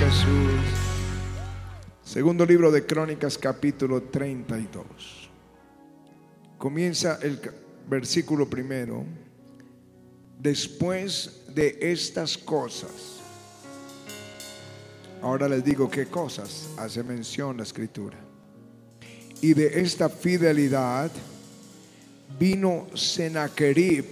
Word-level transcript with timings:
Jesús. 0.00 0.62
Segundo 2.02 2.46
libro 2.46 2.72
de 2.72 2.86
Crónicas, 2.86 3.36
capítulo 3.36 4.04
32. 4.04 5.28
Comienza 6.56 7.18
el 7.20 7.38
versículo 7.86 8.48
primero. 8.48 9.04
Después 10.38 11.42
de 11.54 11.76
estas 11.82 12.38
cosas. 12.38 13.20
Ahora 15.20 15.46
les 15.50 15.62
digo 15.62 15.90
qué 15.90 16.06
cosas 16.06 16.70
hace 16.78 17.02
mención 17.02 17.58
la 17.58 17.64
escritura. 17.64 18.16
Y 19.42 19.52
de 19.52 19.82
esta 19.82 20.08
fidelidad 20.08 21.10
vino 22.38 22.86
Sennacherib, 22.94 24.06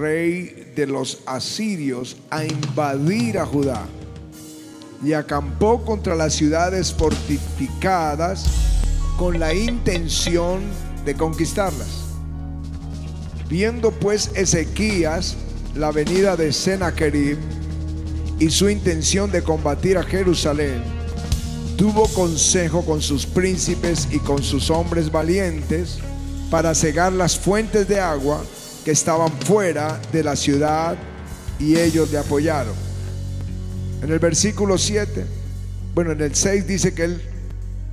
rey 0.00 0.72
de 0.74 0.88
los 0.88 1.22
asirios, 1.26 2.16
a 2.28 2.44
invadir 2.44 3.38
a 3.38 3.46
Judá 3.46 3.86
y 5.02 5.12
acampó 5.12 5.84
contra 5.84 6.14
las 6.14 6.34
ciudades 6.34 6.92
fortificadas 6.92 8.46
con 9.16 9.38
la 9.38 9.54
intención 9.54 10.60
de 11.04 11.14
conquistarlas. 11.14 11.88
Viendo 13.48 13.90
pues 13.92 14.30
Ezequías 14.34 15.36
la 15.74 15.90
venida 15.90 16.36
de 16.36 16.52
Sennacherib 16.52 17.38
y 18.38 18.50
su 18.50 18.68
intención 18.68 19.30
de 19.30 19.42
combatir 19.42 19.96
a 19.96 20.02
Jerusalén, 20.02 20.82
tuvo 21.76 22.08
consejo 22.08 22.84
con 22.84 23.00
sus 23.00 23.24
príncipes 23.24 24.08
y 24.10 24.18
con 24.18 24.42
sus 24.42 24.70
hombres 24.70 25.10
valientes 25.10 25.98
para 26.50 26.74
cegar 26.74 27.12
las 27.12 27.38
fuentes 27.38 27.86
de 27.88 28.00
agua 28.00 28.42
que 28.84 28.90
estaban 28.90 29.32
fuera 29.40 30.00
de 30.12 30.24
la 30.24 30.34
ciudad 30.34 30.96
y 31.58 31.76
ellos 31.76 32.10
le 32.10 32.18
apoyaron. 32.18 32.87
En 34.02 34.12
el 34.12 34.18
versículo 34.18 34.78
7, 34.78 35.26
bueno, 35.94 36.12
en 36.12 36.20
el 36.20 36.34
6 36.34 36.66
dice 36.66 36.94
que 36.94 37.04
él 37.04 37.22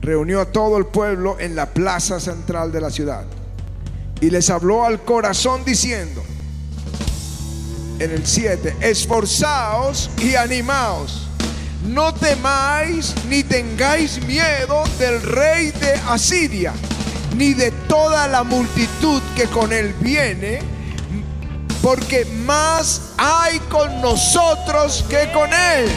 reunió 0.02 0.40
a 0.40 0.46
todo 0.46 0.78
el 0.78 0.86
pueblo 0.86 1.38
en 1.40 1.56
la 1.56 1.74
plaza 1.74 2.20
central 2.20 2.72
de 2.72 2.82
la 2.82 2.92
ciudad. 2.92 3.26
Y 4.22 4.30
les 4.30 4.50
habló 4.50 4.86
al 4.86 5.02
corazón 5.02 5.66
diciendo, 5.66 6.24
en 8.00 8.12
el 8.12 8.26
7, 8.26 8.76
esforzaos 8.82 10.10
y 10.20 10.36
animaos, 10.36 11.28
no 11.88 12.14
temáis 12.14 13.14
ni 13.30 13.44
tengáis 13.44 14.24
miedo 14.26 14.84
del 15.00 15.22
rey 15.22 15.72
de 15.72 15.94
Asiria, 16.08 16.74
ni 17.36 17.54
de 17.54 17.72
toda 17.88 18.28
la 18.28 18.44
multitud 18.44 19.22
que 19.36 19.46
con 19.46 19.74
él 19.74 19.94
viene, 20.00 20.60
porque 21.82 22.26
más 22.46 23.14
hay 23.18 23.60
con 23.76 24.02
nosotros 24.02 25.04
que 25.10 25.30
con 25.34 25.52
él. 25.52 25.92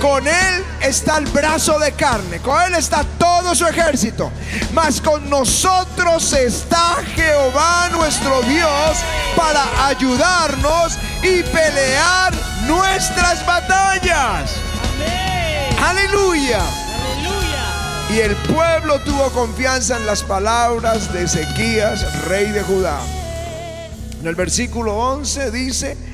Con 0.00 0.26
él 0.26 0.64
está 0.80 1.18
el 1.18 1.26
brazo 1.26 1.78
de 1.78 1.92
carne, 1.92 2.40
con 2.40 2.60
él 2.62 2.74
está 2.74 3.04
todo 3.18 3.54
su 3.54 3.66
ejército, 3.66 4.30
mas 4.72 5.00
con 5.00 5.28
nosotros 5.28 6.32
está 6.32 6.96
Jehová 7.14 7.90
nuestro 7.92 8.40
Dios 8.42 8.96
para 9.36 9.86
ayudarnos 9.86 10.98
y 11.22 11.42
pelear 11.42 12.32
nuestras 12.66 13.44
batallas. 13.44 14.52
Aleluya. 15.82 16.60
Y 18.10 18.20
el 18.20 18.36
pueblo 18.36 19.00
tuvo 19.00 19.30
confianza 19.32 19.96
en 19.96 20.06
las 20.06 20.22
palabras 20.22 21.12
de 21.12 21.24
Ezequías, 21.24 22.24
rey 22.24 22.52
de 22.52 22.62
Judá. 22.62 23.00
En 24.20 24.26
el 24.26 24.34
versículo 24.34 24.96
11 24.96 25.50
dice 25.50 26.13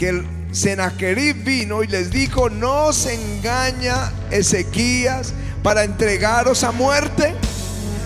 que 0.00 0.08
el 0.08 0.26
Sennacherib 0.50 1.44
vino 1.44 1.82
y 1.82 1.86
les 1.86 2.10
dijo, 2.10 2.48
no 2.48 2.90
se 2.90 3.12
engaña 3.12 4.10
Ezequías 4.30 5.34
para 5.62 5.84
entregaros 5.84 6.64
a 6.64 6.72
muerte, 6.72 7.34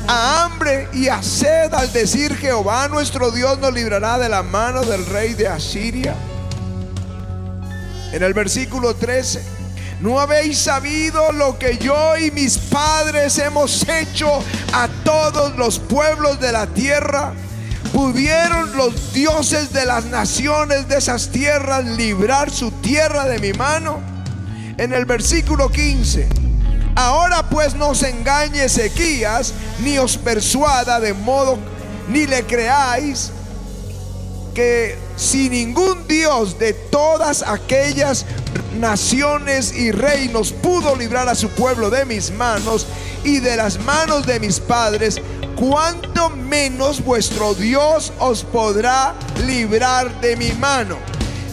a 0.09 0.44
hambre 0.44 0.88
y 0.93 1.06
a 1.06 1.22
sed 1.22 1.72
al 1.72 1.93
decir 1.93 2.34
Jehová 2.34 2.88
nuestro 2.88 3.31
Dios 3.31 3.60
nos 3.60 3.72
librará 3.72 4.19
de 4.19 4.28
la 4.28 4.43
mano 4.43 4.83
del 4.83 5.06
rey 5.06 5.34
de 5.34 5.47
Asiria. 5.47 6.16
En 8.12 8.25
el 8.25 8.34
versículo 8.34 8.97
13, 8.97 9.41
¿no 10.00 10.19
habéis 10.19 10.59
sabido 10.59 11.31
lo 11.31 11.60
que 11.60 11.78
yo 11.78 12.19
y 12.19 12.33
mis 12.33 12.59
padres 12.59 13.38
hemos 13.38 13.88
hecho 13.88 14.43
a 14.72 14.88
todos 15.04 15.54
los 15.56 15.78
pueblos 15.78 16.41
de 16.41 16.50
la 16.50 16.66
tierra? 16.66 17.34
¿Pudieron 17.94 18.77
los 18.77 19.12
dioses 19.12 19.72
de 19.72 19.87
las 19.87 20.06
naciones 20.06 20.88
de 20.88 20.97
esas 20.97 21.28
tierras 21.28 21.84
librar 21.84 22.50
su 22.50 22.72
tierra 22.72 23.25
de 23.27 23.38
mi 23.38 23.53
mano? 23.53 24.00
En 24.77 24.93
el 24.93 25.05
versículo 25.05 25.71
15. 25.71 26.28
Ahora 26.97 27.49
pues 27.49 27.77
no 27.77 27.91
os 27.91 28.03
engañe 28.03 28.65
Ezequías, 28.65 29.54
ni 29.78 29.97
os 29.99 30.16
persuada 30.16 30.99
de 30.99 31.15
modo, 31.15 31.56
ni 32.09 32.27
le 32.27 32.43
creáis 32.43 33.31
que 34.56 34.99
si 35.16 35.49
ningún 35.49 36.09
Dios 36.09 36.59
de 36.59 36.72
todas 36.72 37.44
aquellas 37.47 38.27
naciones 38.75 39.73
y 39.75 39.91
reinos 39.91 40.53
pudo 40.53 40.97
librar 40.97 41.29
a 41.29 41.35
su 41.35 41.49
pueblo 41.51 41.91
de 41.91 42.05
mis 42.05 42.31
manos 42.31 42.87
y 43.25 43.41
de 43.41 43.57
las 43.57 43.79
manos 43.81 44.27
de 44.27 44.41
mis 44.41 44.61
padres, 44.61 45.21
cuánto 45.57 46.31
menos 46.31 47.03
vuestro 47.05 47.55
Dios 47.55 48.13
os 48.19 48.45
podrá 48.45 49.15
librar 49.47 50.21
de 50.21 50.37
mi 50.37 50.53
mano. 50.53 50.99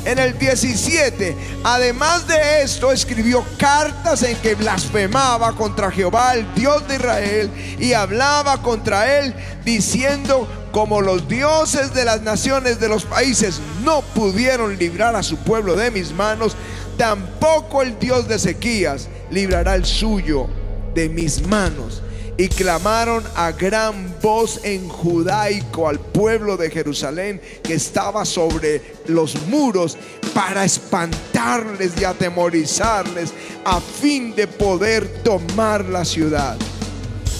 En 0.04 0.18
el 0.18 0.38
17, 0.38 1.38
además 1.64 2.26
de 2.28 2.64
esto, 2.64 2.92
escribió 2.92 3.46
cartas 3.60 4.24
en 4.24 4.36
que 4.38 4.56
blasfemaba 4.56 5.54
contra 5.54 5.92
Jehová, 5.92 6.34
el 6.34 6.52
Dios 6.56 6.88
de 6.88 6.96
Israel, 6.96 7.52
y 7.80 7.94
hablaba 7.94 8.64
contra 8.64 9.20
él, 9.20 9.36
diciendo, 9.64 10.48
como 10.72 11.02
los 11.02 11.28
dioses 11.28 11.94
de 11.94 12.06
las 12.06 12.22
naciones 12.22 12.80
de 12.80 12.90
los 12.90 13.06
países 13.06 13.60
no 13.84 14.02
pudieron 14.02 14.78
librar 14.78 15.16
a 15.16 15.22
su 15.22 15.38
pueblo 15.38 15.76
de 15.76 15.92
mis 15.92 16.14
manos, 16.14 16.56
tampoco 17.01 17.81
el 17.81 17.97
Dios 17.97 18.28
de 18.28 18.35
Ezequías 18.35 19.09
librará 19.31 19.73
el 19.73 19.85
suyo 19.85 20.45
de 20.94 21.09
mis 21.09 21.47
manos 21.47 22.03
y 22.38 22.47
clamaron 22.47 23.23
a 23.35 23.53
gran 23.53 24.13
voz 24.22 24.59
en 24.63 24.88
judaico 24.88 25.89
al 25.89 26.00
pueblo 26.00 26.57
de 26.57 26.69
Jerusalén 26.69 27.41
que 27.63 27.73
estaba 27.73 28.23
sobre 28.23 28.84
los 29.07 29.47
muros 29.47 29.97
para 30.35 30.63
espantarles 30.63 32.00
y 32.00 32.03
atemorizarles 32.03 33.33
a 33.66 33.81
fin 33.81 34.35
de 34.35 34.45
poder 34.45 35.23
tomar 35.23 35.85
la 35.85 36.06
ciudad. 36.06 36.56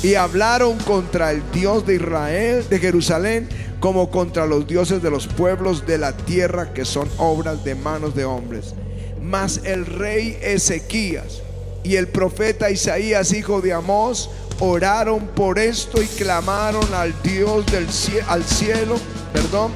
Y 0.02 0.16
hablaron 0.16 0.80
contra 0.80 1.30
el 1.30 1.44
Dios 1.52 1.86
de 1.86 1.98
Israel, 1.98 2.66
de 2.68 2.80
Jerusalén, 2.80 3.48
como 3.80 4.10
contra 4.10 4.48
los 4.48 4.66
dioses 4.66 5.04
de 5.04 5.12
los 5.12 5.28
pueblos 5.28 5.86
de 5.86 6.00
la 6.00 6.18
tierra 6.18 6.74
que 6.74 6.84
son 6.84 7.08
obras 7.20 7.64
de 7.64 7.76
manos 7.76 8.16
de 8.16 8.26
hombres. 8.26 8.74
Mas 9.22 9.62
el 9.64 9.86
rey 9.86 10.38
Ezequías 10.42 11.42
y 11.84 11.96
el 11.96 12.08
profeta 12.08 12.70
Isaías, 12.70 13.32
hijo 13.34 13.62
de 13.62 13.74
Amós, 13.74 14.30
oraron 14.60 15.28
por 15.28 15.58
esto 15.58 16.02
y 16.02 16.08
clamaron 16.08 16.94
al 16.94 17.14
Dios 17.24 17.66
del 17.68 17.92
cielo, 17.92 18.26
al 18.30 18.44
cielo, 18.44 18.96
perdón, 19.34 19.72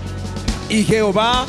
y 0.69 0.83
Jehová 0.83 1.45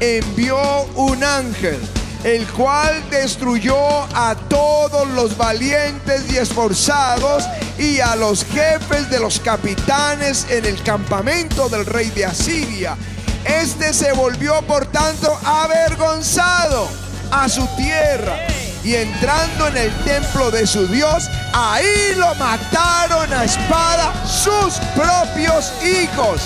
envió 0.00 0.58
un 0.94 1.22
ángel, 1.24 1.78
el 2.24 2.46
cual 2.48 3.02
destruyó 3.10 3.76
a 4.14 4.34
todos 4.48 5.08
los 5.10 5.36
valientes 5.36 6.30
y 6.32 6.36
esforzados 6.36 7.44
y 7.78 8.00
a 8.00 8.16
los 8.16 8.44
jefes 8.44 9.10
de 9.10 9.20
los 9.20 9.40
capitanes 9.40 10.46
en 10.50 10.64
el 10.64 10.82
campamento 10.82 11.68
del 11.68 11.86
rey 11.86 12.10
de 12.10 12.24
Asiria. 12.24 12.96
Este 13.44 13.92
se 13.92 14.12
volvió 14.12 14.62
por 14.62 14.86
tanto 14.86 15.38
avergonzado 15.44 17.03
a 17.34 17.48
su 17.48 17.66
tierra 17.76 18.38
y 18.84 18.94
entrando 18.94 19.66
en 19.68 19.76
el 19.76 19.92
templo 20.04 20.50
de 20.50 20.66
su 20.66 20.86
Dios, 20.86 21.28
ahí 21.52 22.14
lo 22.16 22.34
mataron 22.36 23.32
a 23.32 23.44
espada 23.44 24.12
sus 24.26 24.74
propios 24.94 25.72
hijos. 25.82 26.42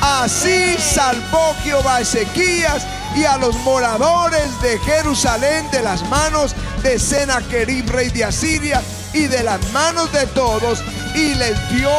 Así 0.00 0.76
salvó 0.78 1.54
Jehová 1.62 2.00
Ezequías 2.00 2.84
y 3.14 3.24
a 3.24 3.38
los 3.38 3.54
moradores 3.60 4.60
de 4.60 4.78
Jerusalén 4.80 5.70
de 5.70 5.82
las 5.82 6.02
manos 6.08 6.54
de 6.82 6.98
Sennacherib, 6.98 7.88
rey 7.90 8.08
de 8.10 8.24
Asiria, 8.24 8.82
y 9.14 9.26
de 9.26 9.42
las 9.42 9.60
manos 9.72 10.10
de 10.12 10.26
todos, 10.28 10.82
y 11.14 11.34
les 11.34 11.56
dio 11.70 11.90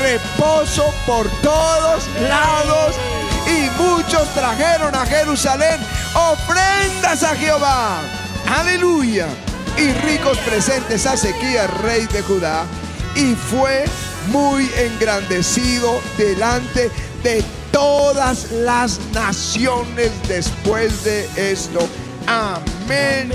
reposo 0.00 0.84
por 1.06 1.28
todos 1.42 2.02
lados. 2.28 2.96
Y 3.46 3.70
muchos 3.80 4.28
trajeron 4.34 4.94
a 4.94 5.06
Jerusalén 5.06 5.80
ofrendas 6.14 7.22
a 7.22 7.34
Jehová 7.36 8.00
aleluya, 8.46 9.28
y 9.76 9.92
ricos 10.06 10.38
presentes 10.38 11.06
a 11.06 11.14
Ezequías, 11.14 11.70
rey 11.82 12.06
de 12.06 12.22
Judá, 12.22 12.64
y 13.14 13.34
fue 13.34 13.84
muy 14.28 14.70
engrandecido 14.76 16.00
delante 16.16 16.90
de 17.22 17.42
todas 17.70 18.50
las 18.52 19.00
naciones 19.12 20.10
después 20.28 21.04
de 21.04 21.28
esto. 21.36 21.88
Amén, 22.26 23.32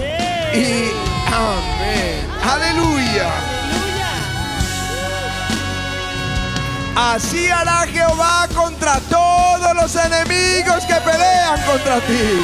y 0.53 0.91
Amén. 1.33 2.25
Aleluya. 2.43 3.56
Así 6.99 7.45
hará 7.47 7.85
Jehová 7.85 8.49
contra 8.55 8.99
todos 9.01 9.75
los 9.75 9.95
enemigos 9.95 10.83
que 10.87 10.95
pelean 11.05 11.63
contra 11.63 11.99
ti. 11.99 12.41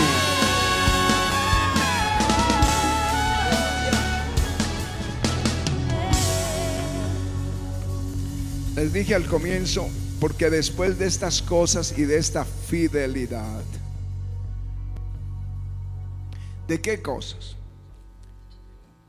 Les 8.75 8.93
dije 8.93 9.15
al 9.15 9.25
comienzo, 9.25 9.89
porque 10.19 10.51
después 10.51 10.99
de 10.99 11.07
estas 11.07 11.41
cosas 11.41 11.97
y 11.97 12.03
de 12.03 12.17
esta 12.17 12.45
fidelidad, 12.45 13.63
¿de 16.67 16.79
qué 16.79 17.01
cosas? 17.01 17.55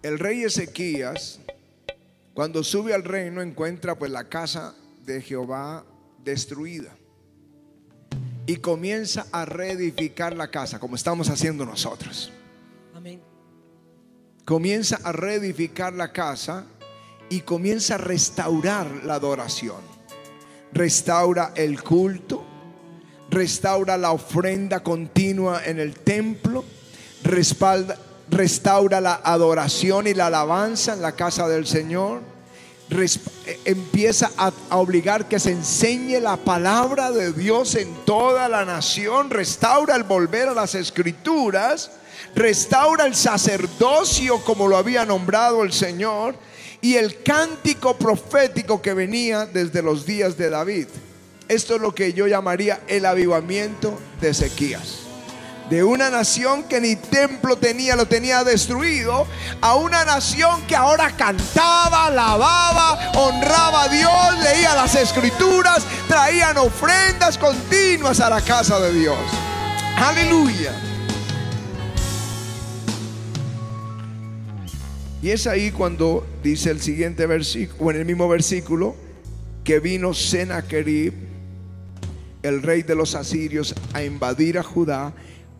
El 0.02 0.18
rey 0.18 0.42
Ezequías, 0.42 1.38
cuando 2.32 2.64
sube 2.64 2.94
al 2.94 3.04
reino, 3.04 3.42
encuentra 3.42 3.94
pues 3.94 4.10
la 4.10 4.30
casa 4.30 4.74
de 5.04 5.20
Jehová 5.20 5.84
destruida 6.22 6.96
y 8.46 8.56
comienza 8.56 9.26
a 9.32 9.44
reedificar 9.44 10.36
la 10.36 10.50
casa, 10.50 10.78
como 10.78 10.96
estamos 10.96 11.28
haciendo 11.30 11.64
nosotros. 11.64 12.32
Amén. 12.94 13.20
Comienza 14.44 14.98
a 15.02 15.12
reedificar 15.12 15.94
la 15.94 16.12
casa 16.12 16.66
y 17.30 17.40
comienza 17.40 17.94
a 17.94 17.98
restaurar 17.98 19.04
la 19.04 19.14
adoración. 19.14 19.80
Restaura 20.72 21.52
el 21.54 21.82
culto, 21.82 22.44
restaura 23.30 23.96
la 23.96 24.12
ofrenda 24.12 24.82
continua 24.82 25.64
en 25.64 25.78
el 25.78 25.94
templo, 26.00 26.64
respalda, 27.22 27.96
restaura 28.28 29.00
la 29.00 29.14
adoración 29.24 30.06
y 30.06 30.14
la 30.14 30.26
alabanza 30.26 30.94
en 30.94 31.02
la 31.02 31.12
casa 31.12 31.48
del 31.48 31.66
Señor. 31.66 32.33
Eh, 32.90 33.60
empieza 33.64 34.30
a, 34.36 34.52
obligar 34.76 35.26
que 35.26 35.40
se 35.40 35.50
enseñe 35.50 36.20
la 36.20 36.36
palabra 36.36 37.10
de 37.10 37.32
Dios 37.32 37.74
en 37.74 37.92
toda 38.04 38.48
la 38.48 38.64
nación, 38.64 39.30
restaura 39.30 39.96
el 39.96 40.04
volver 40.04 40.48
a 40.48 40.54
las 40.54 40.74
escrituras, 40.74 41.90
restaura 42.34 43.06
el 43.06 43.14
sacerdocio 43.14 44.44
como 44.44 44.68
lo 44.68 44.76
había 44.76 45.04
nombrado 45.06 45.62
el 45.62 45.72
Señor 45.72 46.36
y 46.82 46.96
el 46.96 47.22
cántico 47.22 47.96
profético 47.96 48.82
que 48.82 48.92
venía 48.92 49.46
desde 49.46 49.82
los 49.82 50.04
días 50.04 50.36
de 50.36 50.50
David. 50.50 50.86
Esto 51.48 51.76
es 51.76 51.80
lo 51.80 51.94
que 51.94 52.12
yo 52.12 52.26
llamaría 52.26 52.80
el 52.86 53.06
avivamiento 53.06 53.98
de 54.20 54.30
Ezequías. 54.30 55.03
De 55.70 55.82
una 55.82 56.10
nación 56.10 56.64
que 56.64 56.80
ni 56.80 56.94
templo 56.94 57.56
tenía, 57.56 57.96
lo 57.96 58.06
tenía 58.06 58.44
destruido, 58.44 59.26
a 59.62 59.76
una 59.76 60.04
nación 60.04 60.62
que 60.66 60.76
ahora 60.76 61.16
cantaba, 61.16 62.06
alababa, 62.06 63.12
honraba 63.14 63.84
a 63.84 63.88
Dios, 63.88 64.44
leía 64.44 64.74
las 64.74 64.94
escrituras, 64.94 65.86
traían 66.06 66.58
ofrendas 66.58 67.38
continuas 67.38 68.20
a 68.20 68.28
la 68.28 68.42
casa 68.42 68.78
de 68.78 68.92
Dios. 68.92 69.18
Aleluya. 69.96 70.72
Y 75.22 75.30
es 75.30 75.46
ahí 75.46 75.70
cuando 75.70 76.26
dice 76.42 76.70
el 76.70 76.82
siguiente 76.82 77.24
versículo, 77.24 77.86
o 77.86 77.90
en 77.90 77.96
el 77.96 78.04
mismo 78.04 78.28
versículo, 78.28 78.94
que 79.64 79.80
vino 79.80 80.12
Sennacherib, 80.12 81.14
el 82.42 82.60
rey 82.60 82.82
de 82.82 82.94
los 82.94 83.14
asirios, 83.14 83.74
a 83.94 84.02
invadir 84.02 84.58
a 84.58 84.62
Judá 84.62 85.14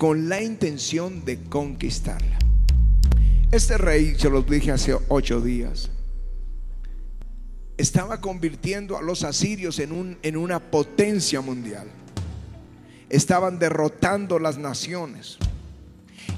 con 0.05 0.29
la 0.29 0.43
intención 0.43 1.25
de 1.25 1.41
conquistarla. 1.45 2.39
Este 3.51 3.79
rey, 3.79 4.15
se 4.19 4.29
los 4.29 4.47
dije 4.47 4.71
hace 4.71 4.95
ocho 5.09 5.41
días, 5.41 5.89
estaba 7.79 8.21
convirtiendo 8.21 8.99
a 8.99 9.03
los 9.03 9.25
asirios 9.25 9.79
en, 9.79 9.93
un, 9.93 10.19
en 10.21 10.37
una 10.37 10.61
potencia 10.61 11.41
mundial. 11.41 11.87
Estaban 13.09 13.59
derrotando 13.59 14.39
las 14.39 14.59
naciones 14.59 15.39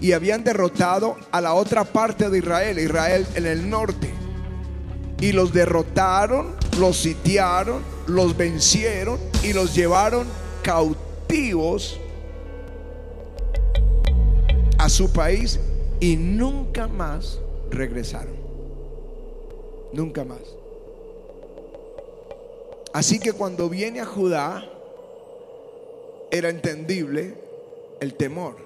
y 0.01 0.13
habían 0.13 0.45
derrotado 0.45 1.17
a 1.33 1.41
la 1.41 1.55
otra 1.55 1.83
parte 1.83 2.31
de 2.31 2.39
Israel, 2.39 2.79
Israel 2.79 3.27
en 3.35 3.47
el 3.47 3.69
norte. 3.69 4.15
Y 5.21 5.33
los 5.33 5.53
derrotaron, 5.53 6.55
los 6.79 6.99
sitiaron, 6.99 7.83
los 8.07 8.37
vencieron 8.37 9.19
y 9.43 9.53
los 9.55 9.75
llevaron 9.75 10.29
cautivos 10.63 11.99
su 14.89 15.13
país 15.13 15.59
y 16.01 16.17
nunca 16.17 16.87
más 16.87 17.39
regresaron. 17.71 18.37
Nunca 19.93 20.25
más. 20.25 20.41
Así 22.93 23.19
que 23.19 23.33
cuando 23.33 23.69
viene 23.69 24.01
a 24.01 24.07
Judá, 24.07 24.65
era 26.31 26.49
entendible 26.49 27.35
el 28.01 28.15
temor. 28.15 28.57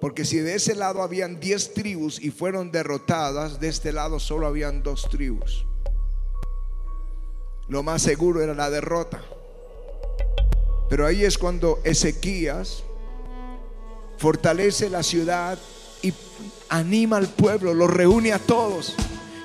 Porque 0.00 0.24
si 0.24 0.38
de 0.38 0.54
ese 0.54 0.74
lado 0.74 1.02
habían 1.02 1.40
diez 1.40 1.74
tribus 1.74 2.20
y 2.20 2.30
fueron 2.30 2.70
derrotadas, 2.70 3.60
de 3.60 3.68
este 3.68 3.92
lado 3.92 4.18
solo 4.18 4.46
habían 4.46 4.82
dos 4.82 5.08
tribus. 5.10 5.66
Lo 7.68 7.82
más 7.82 8.02
seguro 8.02 8.42
era 8.42 8.54
la 8.54 8.70
derrota. 8.70 9.22
Pero 10.88 11.06
ahí 11.06 11.24
es 11.24 11.38
cuando 11.38 11.78
Ezequías 11.84 12.82
fortalece 14.20 14.90
la 14.90 15.02
ciudad 15.02 15.58
y 16.02 16.12
anima 16.68 17.16
al 17.16 17.28
pueblo, 17.28 17.74
los 17.74 17.90
reúne 17.90 18.32
a 18.32 18.38
todos 18.38 18.94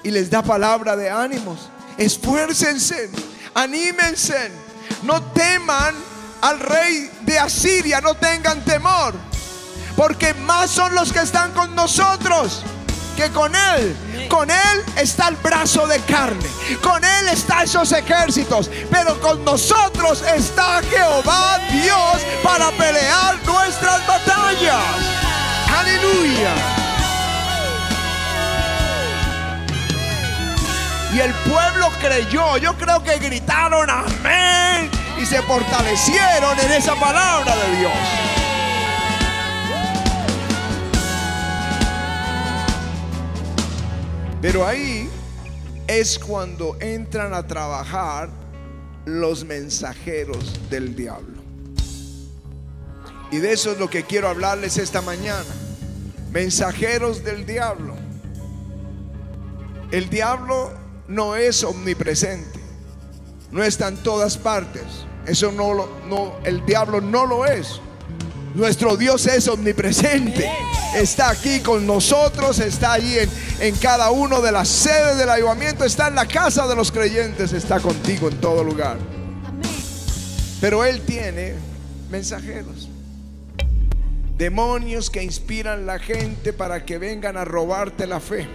y 0.04 0.12
les 0.12 0.30
da 0.30 0.44
palabra 0.44 0.96
de 0.96 1.10
ánimos. 1.10 1.70
Esfuércense, 1.98 3.10
anímense, 3.54 4.52
no 5.04 5.24
teman 5.32 5.96
al 6.42 6.60
rey 6.60 7.10
de 7.22 7.40
Asiria, 7.40 8.02
no 8.02 8.16
tengan 8.16 8.64
temor 8.66 9.14
porque 9.96 10.34
más 10.34 10.70
son 10.72 10.94
los 10.94 11.12
que 11.14 11.20
están 11.20 11.52
con 11.54 11.74
nosotros 11.74 12.64
que 13.16 13.30
con 13.32 13.56
Él. 13.56 13.96
Con 14.30 14.50
Él 14.52 14.84
está 14.98 15.30
el 15.30 15.36
brazo 15.38 15.88
de 15.88 16.00
carne. 16.02 16.46
Con 16.82 17.04
Él 17.04 17.30
están 17.32 17.64
esos 17.64 17.92
ejércitos. 17.94 18.70
Pero 18.92 19.20
con 19.22 19.44
nosotros 19.46 20.22
está 20.36 20.82
Jehová 20.84 21.60
Dios 21.72 22.22
para 22.44 22.72
pelear. 22.72 23.40
Y 31.16 31.20
el 31.22 31.34
pueblo 31.34 31.90
creyó. 32.02 32.58
Yo 32.58 32.76
creo 32.78 33.02
que 33.02 33.18
gritaron 33.20 33.90
amén. 33.90 34.92
Y 35.18 35.26
se 35.26 35.42
fortalecieron 35.44 36.60
en 36.60 36.72
esa 36.74 36.94
palabra 36.96 37.56
de 37.56 37.78
Dios. 37.78 37.94
Pero 44.42 44.68
ahí 44.68 45.10
es 45.88 46.20
cuando 46.20 46.76
entran 46.82 47.34
a 47.34 47.48
trabajar 47.48 48.30
los 49.06 49.46
mensajeros 49.46 50.70
del 50.70 50.98
diablo. 50.98 51.42
Y 53.32 53.38
de 53.38 53.54
eso 53.54 53.72
es 53.72 53.80
lo 53.80 53.90
que 53.90 54.04
quiero 54.04 54.28
hablarles 54.28 54.78
esta 54.78 55.02
mañana. 55.02 55.65
Mensajeros 56.36 57.24
del 57.24 57.46
diablo. 57.46 57.96
El 59.90 60.10
diablo 60.10 60.74
no 61.08 61.38
es 61.38 61.64
omnipresente. 61.64 62.60
No 63.52 63.64
está 63.64 63.88
en 63.88 63.96
todas 63.96 64.38
partes. 64.38 64.84
Eso 65.26 65.54
no 65.54 65.74
lo 65.74 65.90
no 66.10 66.36
el 66.44 66.66
diablo 66.66 67.00
no 67.00 67.26
lo 67.26 67.46
es. 67.46 67.80
Nuestro 68.54 68.98
Dios 68.98 69.26
es 69.28 69.48
omnipresente. 69.48 70.52
Está 70.94 71.30
aquí 71.30 71.62
con 71.62 71.88
nosotros, 71.88 72.60
está 72.60 72.92
allí 72.92 73.18
en, 73.18 73.30
en 73.62 73.76
cada 73.78 74.12
uno 74.12 74.42
de 74.42 74.52
las 74.52 74.68
sedes 74.68 75.18
del 75.18 75.30
ayudamiento, 75.30 75.86
está 75.86 76.10
en 76.10 76.16
la 76.16 76.28
casa 76.28 76.68
de 76.68 76.76
los 76.76 76.92
creyentes, 76.92 77.54
está 77.54 77.80
contigo 77.80 78.28
en 78.28 78.42
todo 78.42 78.62
lugar. 78.62 78.98
Pero 80.60 80.84
Él 80.84 81.00
tiene 81.00 81.56
mensajeros. 82.10 82.90
Demonios 84.38 85.10
que 85.10 85.24
inspiran 85.24 85.86
la 85.86 85.98
gente 85.98 86.52
para 86.52 86.86
que 86.86 86.98
vengan 86.98 87.38
a 87.38 87.46
robarte 87.46 88.06
la 88.06 88.20
fe. 88.20 88.48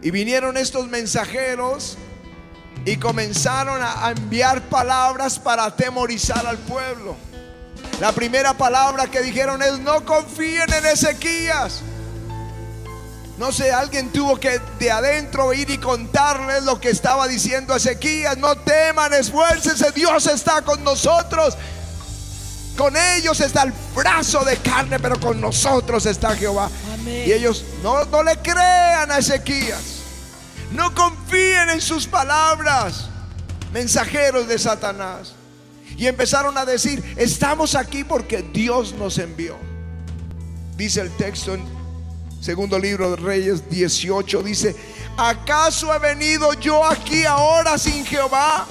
Y 0.00 0.10
vinieron 0.10 0.56
estos 0.56 0.88
mensajeros 0.88 1.98
y 2.84 2.96
comenzaron 2.96 3.80
a 3.82 4.10
enviar 4.10 4.62
palabras 4.62 5.38
para 5.38 5.66
atemorizar 5.66 6.46
al 6.46 6.58
pueblo. 6.58 7.14
La 8.00 8.12
primera 8.12 8.54
palabra 8.54 9.06
que 9.06 9.20
dijeron 9.20 9.62
es 9.62 9.78
no 9.80 10.04
confíen 10.04 10.72
en 10.72 10.86
Ezequías. 10.86 11.82
No 13.38 13.52
sé, 13.52 13.70
alguien 13.70 14.10
tuvo 14.12 14.40
que 14.40 14.60
de 14.78 14.90
adentro 14.90 15.52
ir 15.52 15.68
y 15.70 15.78
contarles 15.78 16.64
lo 16.64 16.80
que 16.80 16.90
estaba 16.90 17.28
diciendo 17.28 17.76
Ezequías. 17.76 18.38
No 18.38 18.56
teman, 18.56 19.12
esfuércense, 19.12 19.92
Dios 19.92 20.26
está 20.26 20.62
con 20.62 20.82
nosotros. 20.82 21.56
Con 22.76 22.96
ellos 22.96 23.40
está 23.40 23.62
el 23.64 23.72
brazo 23.94 24.44
de 24.44 24.56
carne, 24.56 24.98
pero 24.98 25.20
con 25.20 25.40
nosotros 25.40 26.06
está 26.06 26.34
Jehová. 26.34 26.70
Y 27.06 27.32
ellos 27.32 27.64
no, 27.82 28.04
no 28.06 28.22
le 28.22 28.36
crean 28.38 29.10
a 29.10 29.18
Ezequías. 29.18 30.00
No 30.72 30.94
confíen 30.94 31.68
en 31.70 31.80
sus 31.80 32.06
palabras, 32.06 33.08
mensajeros 33.72 34.48
de 34.48 34.58
Satanás. 34.58 35.34
Y 35.96 36.06
empezaron 36.06 36.56
a 36.56 36.64
decir, 36.64 37.14
estamos 37.16 37.74
aquí 37.74 38.04
porque 38.04 38.42
Dios 38.52 38.94
nos 38.94 39.18
envió. 39.18 39.56
Dice 40.76 41.02
el 41.02 41.10
texto 41.16 41.54
en 41.54 41.64
segundo 42.40 42.78
libro 42.78 43.10
de 43.10 43.16
Reyes 43.16 43.68
18, 43.68 44.42
dice, 44.42 44.74
¿acaso 45.18 45.94
he 45.94 45.98
venido 45.98 46.54
yo 46.54 46.84
aquí 46.84 47.24
ahora 47.26 47.76
sin 47.76 48.06
Jehová 48.06 48.66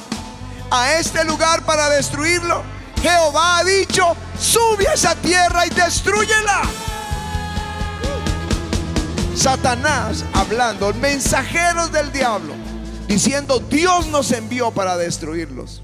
a 0.71 0.93
este 0.93 1.23
lugar 1.23 1.63
para 1.63 1.87
destruirlo? 1.89 2.63
Jehová 3.01 3.59
ha 3.59 3.63
dicho, 3.63 4.15
sube 4.39 4.87
a 4.87 4.93
esa 4.93 5.15
tierra 5.15 5.65
y 5.65 5.69
destruyela. 5.69 6.61
Satanás 9.35 10.23
hablando, 10.33 10.93
mensajeros 10.93 11.91
del 11.91 12.11
diablo, 12.11 12.53
diciendo, 13.07 13.59
Dios 13.59 14.07
nos 14.07 14.31
envió 14.31 14.71
para 14.71 14.97
destruirlos. 14.97 15.81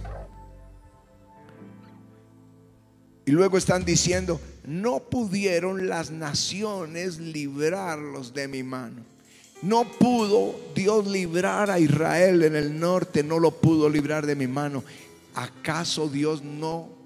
Y 3.26 3.32
luego 3.32 3.58
están 3.58 3.84
diciendo, 3.84 4.40
no 4.64 5.00
pudieron 5.00 5.88
las 5.88 6.12
naciones 6.12 7.18
librarlos 7.20 8.34
de 8.34 8.48
mi 8.48 8.64
mano. 8.64 9.04
No 9.64 9.86
pudo 9.86 10.56
Dios 10.76 11.08
librar 11.08 11.72
a 11.72 11.80
Israel 11.80 12.44
en 12.44 12.56
el 12.56 12.80
norte, 12.80 13.24
no 13.24 13.40
lo 13.40 13.52
pudo 13.52 13.90
librar 13.90 14.26
de 14.28 14.36
mi 14.36 14.46
mano. 14.46 14.84
¿Acaso 15.34 16.10
Dios 16.10 16.44
no? 16.44 16.97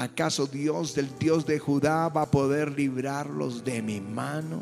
¿Acaso 0.00 0.46
Dios 0.46 0.94
del 0.94 1.10
Dios 1.18 1.44
de 1.44 1.58
Judá 1.58 2.08
va 2.08 2.22
a 2.22 2.30
poder 2.30 2.70
librarlos 2.70 3.62
de 3.64 3.82
mi 3.82 4.00
mano? 4.00 4.60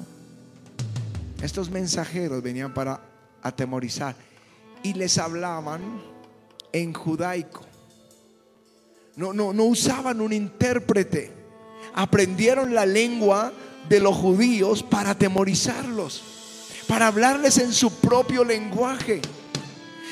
Estos 1.40 1.70
mensajeros 1.70 2.42
venían 2.42 2.74
para 2.74 3.00
atemorizar 3.40 4.16
y 4.82 4.94
les 4.94 5.16
hablaban 5.16 6.02
en 6.72 6.92
judaico. 6.92 7.60
No, 9.14 9.32
no, 9.32 9.52
no 9.52 9.66
usaban 9.66 10.20
un 10.20 10.32
intérprete. 10.32 11.30
Aprendieron 11.94 12.74
la 12.74 12.84
lengua 12.84 13.52
de 13.88 14.00
los 14.00 14.16
judíos 14.16 14.82
para 14.82 15.10
atemorizarlos, 15.10 16.20
para 16.88 17.06
hablarles 17.06 17.58
en 17.58 17.72
su 17.72 17.92
propio 17.92 18.42
lenguaje. 18.42 19.22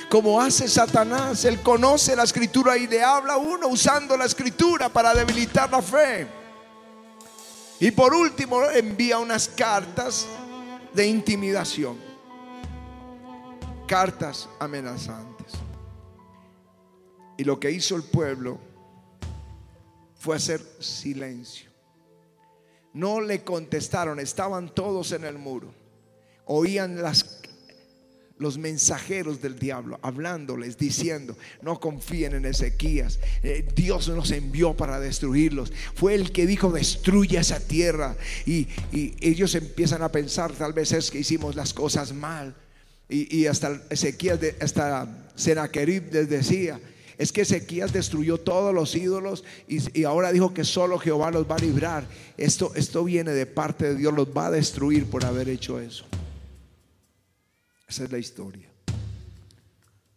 Como 0.09 0.41
hace 0.41 0.69
Satanás, 0.69 1.45
él 1.45 1.61
conoce 1.63 2.15
la 2.15 2.23
escritura 2.23 2.77
y 2.77 2.87
le 2.87 3.03
habla 3.03 3.37
uno 3.37 3.69
usando 3.69 4.17
la 4.17 4.25
escritura 4.25 4.89
para 4.89 5.13
debilitar 5.13 5.71
la 5.71 5.83
fe. 5.83 6.27
Y 7.81 7.91
por 7.91 8.15
último 8.15 8.63
envía 8.71 9.19
unas 9.19 9.49
cartas 9.49 10.27
de 10.95 11.07
intimidación, 11.07 11.99
cartas 13.87 14.49
amenazantes. 14.61 15.53
Y 17.37 17.45
lo 17.45 17.61
que 17.61 17.71
hizo 17.71 17.97
el 17.97 18.05
pueblo 18.05 18.59
fue 20.15 20.37
hacer 20.37 20.61
silencio. 20.81 21.71
No 22.95 23.21
le 23.21 23.45
contestaron, 23.45 24.21
estaban 24.21 24.75
todos 24.75 25.13
en 25.13 25.25
el 25.25 25.37
muro. 25.37 25.75
Oían 26.47 27.03
las 27.03 27.25
los 28.39 28.59
mensajeros 28.59 29.41
del 29.41 29.59
diablo, 29.59 29.99
hablándoles, 30.03 30.77
diciendo, 30.77 31.37
no 31.63 31.81
confíen 31.81 32.35
en 32.35 32.45
Ezequías, 32.45 33.19
eh, 33.43 33.67
Dios 33.75 34.09
nos 34.09 34.31
envió 34.31 34.75
para 34.75 35.01
destruirlos, 35.01 35.73
fue 35.95 36.15
el 36.15 36.33
que 36.33 36.47
dijo, 36.47 36.71
destruye 36.71 37.39
esa 37.39 37.61
tierra. 37.61 38.17
Y, 38.45 38.69
ellos 39.21 39.55
empiezan 39.55 40.03
a 40.03 40.11
pensar, 40.11 40.53
tal 40.53 40.73
vez 40.73 40.93
es 40.93 41.11
que 41.11 41.21
hicimos 41.21 41.57
las 41.57 41.73
cosas 41.73 42.13
mal. 42.13 42.55
Y, 43.09 43.47
hasta 43.47 43.81
Ezequías, 43.89 44.41
hasta 44.61 45.31
Senaquerib 45.37 46.13
les 46.13 46.29
decía, 46.29 46.81
es 47.19 47.33
que 47.33 47.43
Ezequías 47.43 47.93
destruyó 47.93 48.39
todos 48.39 48.75
los 48.75 48.95
ídolos 48.95 49.45
y, 49.69 50.01
y, 50.01 50.05
ahora 50.05 50.33
dijo 50.33 50.53
que 50.53 50.65
solo 50.65 50.99
Jehová 50.99 51.31
los 51.31 51.49
va 51.49 51.57
a 51.57 51.61
librar. 51.61 52.07
Esto, 52.37 52.73
esto 52.75 53.05
viene 53.05 53.31
de 53.31 53.47
parte 53.47 53.87
de 53.87 53.97
Dios, 53.97 54.13
los 54.13 54.29
va 54.29 54.47
a 54.47 54.51
destruir 54.51 55.07
por 55.07 55.25
haber 55.25 55.49
hecho 55.49 55.81
eso. 55.81 56.05
Esa 57.87 58.05
es 58.05 58.13
la 58.13 58.19
historia. 58.19 58.69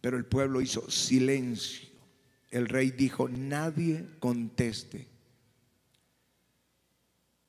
Pero 0.01 0.17
el 0.17 0.25
pueblo 0.25 0.61
hizo 0.61 0.89
silencio. 0.89 1.89
El 2.51 2.67
rey 2.67 2.91
dijo, 2.91 3.29
nadie 3.29 4.07
conteste 4.19 5.07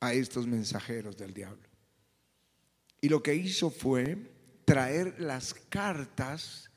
a 0.00 0.12
estos 0.12 0.46
mensajeros 0.46 1.16
del 1.16 1.32
diablo. 1.32 1.68
Y 3.00 3.08
lo 3.08 3.22
que 3.22 3.34
hizo 3.34 3.70
fue 3.70 4.18
traer 4.64 5.20
las 5.20 5.54
cartas 5.54 6.70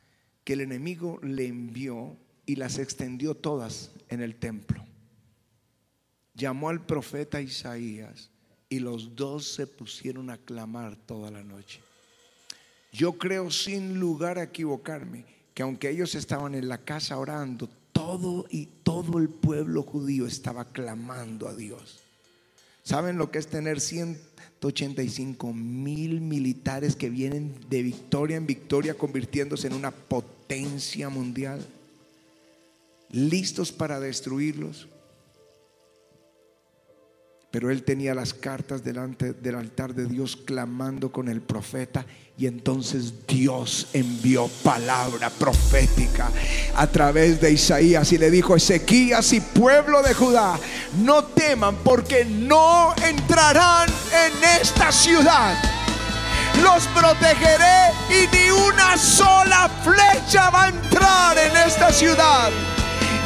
que 0.43 0.53
el 0.53 0.62
enemigo 0.62 1.19
le 1.21 1.47
envió 1.47 2.17
y 2.45 2.55
las 2.55 2.77
extendió 2.77 3.35
todas 3.35 3.91
en 4.09 4.21
el 4.21 4.35
templo. 4.35 4.83
Llamó 6.33 6.69
al 6.69 6.85
profeta 6.85 7.41
Isaías 7.41 8.29
y 8.69 8.79
los 8.79 9.15
dos 9.15 9.47
se 9.53 9.67
pusieron 9.67 10.29
a 10.29 10.38
clamar 10.38 10.95
toda 10.95 11.29
la 11.29 11.43
noche. 11.43 11.81
Yo 12.93 13.13
creo 13.13 13.50
sin 13.50 14.00
lugar 14.00 14.38
a 14.38 14.43
equivocarme 14.43 15.25
que 15.55 15.63
aunque 15.63 15.89
ellos 15.89 16.13
estaban 16.13 16.53
en 16.53 16.69
la 16.69 16.77
casa 16.77 17.17
orando, 17.17 17.67
todo 17.91 18.45
y 18.51 18.67
todo 18.83 19.17
el 19.17 19.29
pueblo 19.29 19.81
judío 19.81 20.27
estaba 20.27 20.65
clamando 20.65 21.47
a 21.47 21.55
Dios. 21.55 22.01
¿Saben 22.83 23.17
lo 23.17 23.31
que 23.31 23.39
es 23.39 23.47
tener 23.47 23.81
185 23.81 25.53
mil 25.53 26.21
militares 26.21 26.95
que 26.95 27.09
vienen 27.09 27.55
de 27.67 27.81
victoria 27.81 28.38
en 28.38 28.45
victoria 28.45 28.93
convirtiéndose 28.93 29.67
en 29.67 29.73
una 29.73 29.89
potencia 29.89 31.09
mundial? 31.09 31.65
Listos 33.09 33.71
para 33.71 34.00
destruirlos. 34.00 34.88
Pero 37.53 37.69
él 37.69 37.83
tenía 37.83 38.15
las 38.15 38.33
cartas 38.33 38.83
delante 38.83 39.31
del 39.31 39.53
altar 39.53 39.93
de 39.93 40.07
Dios 40.07 40.36
clamando 40.36 41.12
con 41.12 41.27
el 41.27 41.39
profeta 41.39 42.03
y 42.36 42.48
entonces 42.48 43.27
Dios 43.27 43.89
envió 43.93 44.48
palabra 44.63 45.29
profética 45.29 46.31
a 46.75 46.88
través 46.88 47.39
de 47.39 47.51
Isaías 47.51 48.12
y 48.12 48.17
le 48.17 48.31
dijo, 48.31 48.55
Ezequías 48.55 49.33
y 49.33 49.39
pueblo 49.39 50.01
de 50.01 50.15
Judá, 50.15 50.57
no 51.03 51.25
teman 51.25 51.75
porque 51.83 52.25
no 52.25 52.91
entrarán 53.07 53.88
en 53.88 54.60
esta 54.60 54.91
ciudad. 54.91 55.55
Los 56.63 56.88
protegeré 56.88 57.91
y 58.10 58.36
ni 58.36 58.50
una 58.50 58.98
sola 58.98 59.69
flecha 59.83 60.50
va 60.50 60.63
a 60.63 60.69
entrar 60.69 61.38
en 61.38 61.55
esta 61.67 61.91
ciudad 61.93 62.51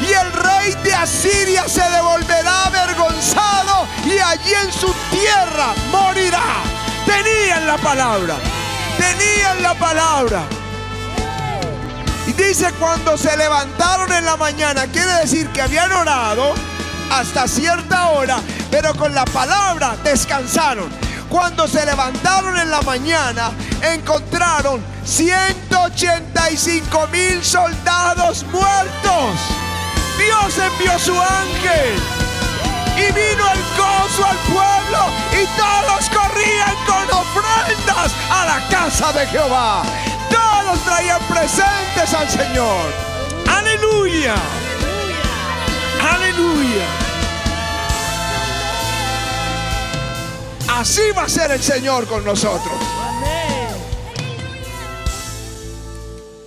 y 0.00 0.12
el 0.12 0.32
rey 0.32 0.74
de 0.82 0.94
Asiria 0.94 1.68
se 1.68 1.82
devolverá 1.82 2.66
avergonzado 2.66 3.86
y 4.04 4.18
allí 4.18 4.54
en 4.54 4.72
su 4.72 4.92
tierra 5.10 5.74
morirá. 5.90 6.62
Tenían 7.04 7.66
la 7.66 7.76
palabra, 7.78 8.36
tenían 8.98 9.62
la 9.62 9.74
palabra. 9.74 10.42
Y 12.26 12.32
dice 12.32 12.72
cuando 12.78 13.16
se 13.16 13.34
levantaron 13.36 14.12
en 14.12 14.24
la 14.24 14.36
mañana, 14.36 14.86
quiere 14.86 15.12
decir 15.14 15.48
que 15.48 15.62
habían 15.62 15.90
orado 15.90 16.54
hasta 17.10 17.48
cierta 17.48 18.10
hora, 18.10 18.38
pero 18.70 18.94
con 18.94 19.14
la 19.14 19.24
palabra 19.24 19.96
descansaron. 20.04 20.88
Cuando 21.28 21.66
se 21.66 21.84
levantaron 21.84 22.56
en 22.58 22.70
la 22.70 22.82
mañana, 22.82 23.50
encontraron 23.82 24.80
185 25.04 27.08
mil 27.08 27.44
soldados 27.44 28.44
muertos. 28.44 29.57
Dios 30.18 30.58
envió 30.58 30.98
su 30.98 31.14
ángel 31.14 31.94
y 32.96 33.12
vino 33.12 33.44
el 33.52 33.60
gozo 33.76 34.24
al 34.26 34.36
pueblo 34.38 35.12
y 35.32 35.46
todos 35.56 36.10
corrían 36.10 36.74
con 36.86 37.16
ofrendas 37.16 38.12
a 38.30 38.44
la 38.46 38.68
casa 38.68 39.12
de 39.12 39.26
Jehová. 39.28 39.82
Todos 40.30 40.80
traían 40.84 41.22
presentes 41.22 42.14
al 42.14 42.28
Señor. 42.28 42.92
Aleluya. 43.48 44.34
Aleluya. 46.12 46.86
Así 50.68 51.10
va 51.16 51.22
a 51.22 51.28
ser 51.28 51.52
el 51.52 51.62
Señor 51.62 52.06
con 52.06 52.24
nosotros. 52.24 52.74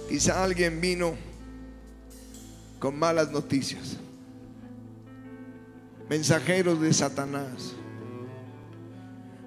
Quizá 0.09 0.43
alguien 0.43 0.81
vino 0.81 1.30
con 2.81 2.97
malas 2.97 3.31
noticias. 3.31 3.95
Mensajeros 6.09 6.81
de 6.81 6.91
Satanás. 6.91 7.73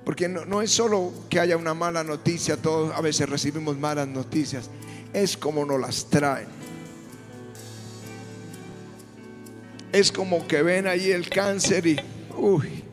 Porque 0.04 0.28
no, 0.28 0.62
es 0.62 0.70
solo 0.70 1.12
que 1.28 1.40
haya 1.40 1.56
una 1.56 1.74
mala 1.74 2.04
noticia, 2.04 2.56
todos 2.56 2.94
a 2.94 3.00
veces 3.00 3.28
recibimos 3.28 3.76
malas 3.76 4.06
noticias, 4.06 4.70
es 5.12 5.36
como 5.36 5.64
nos 5.64 5.80
las 5.80 6.06
traen. 6.06 6.46
Es 9.92 10.12
como 10.12 10.46
que 10.46 10.62
ven 10.62 10.86
allí 10.86 11.10
el 11.10 11.28
cáncer 11.28 11.86
y, 11.86 12.00
uy, 12.36 12.84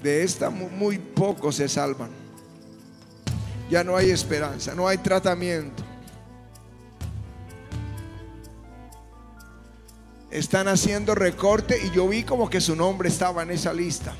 de 0.00 0.22
esta 0.22 0.48
muy 0.48 0.98
pocos 0.98 1.56
se 1.56 1.68
salvan. 1.68 2.10
Ya 3.68 3.82
no 3.82 3.96
hay 3.96 4.10
esperanza, 4.10 4.74
no 4.76 4.86
hay 4.86 4.98
tratamiento. 4.98 5.83
Están 10.34 10.66
haciendo 10.66 11.14
recorte 11.14 11.80
y 11.80 11.92
yo 11.92 12.08
vi 12.08 12.24
como 12.24 12.50
que 12.50 12.60
su 12.60 12.74
nombre 12.74 13.08
estaba 13.08 13.44
en 13.44 13.52
esa 13.52 13.72
lista. 13.72 14.12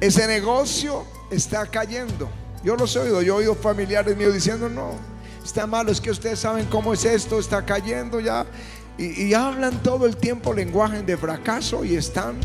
Ese 0.00 0.26
negocio 0.26 1.04
está 1.30 1.66
cayendo. 1.66 2.30
Yo 2.64 2.76
los 2.76 2.96
he 2.96 3.00
oído, 3.00 3.20
yo 3.20 3.34
he 3.34 3.36
oído 3.40 3.54
familiares 3.54 4.16
míos 4.16 4.32
diciendo, 4.32 4.70
no, 4.70 4.92
está 5.44 5.66
malo, 5.66 5.92
es 5.92 6.00
que 6.00 6.10
ustedes 6.10 6.38
saben 6.38 6.64
cómo 6.64 6.94
es 6.94 7.04
esto, 7.04 7.38
está 7.38 7.66
cayendo 7.66 8.18
ya. 8.18 8.46
Y, 8.96 9.34
hablan 9.34 9.82
todo 9.82 10.06
el 10.06 10.16
tiempo 10.16 10.54
lenguaje 10.54 11.02
de 11.02 11.18
fracaso 11.18 11.84
y 11.84 11.96
están 11.96 12.36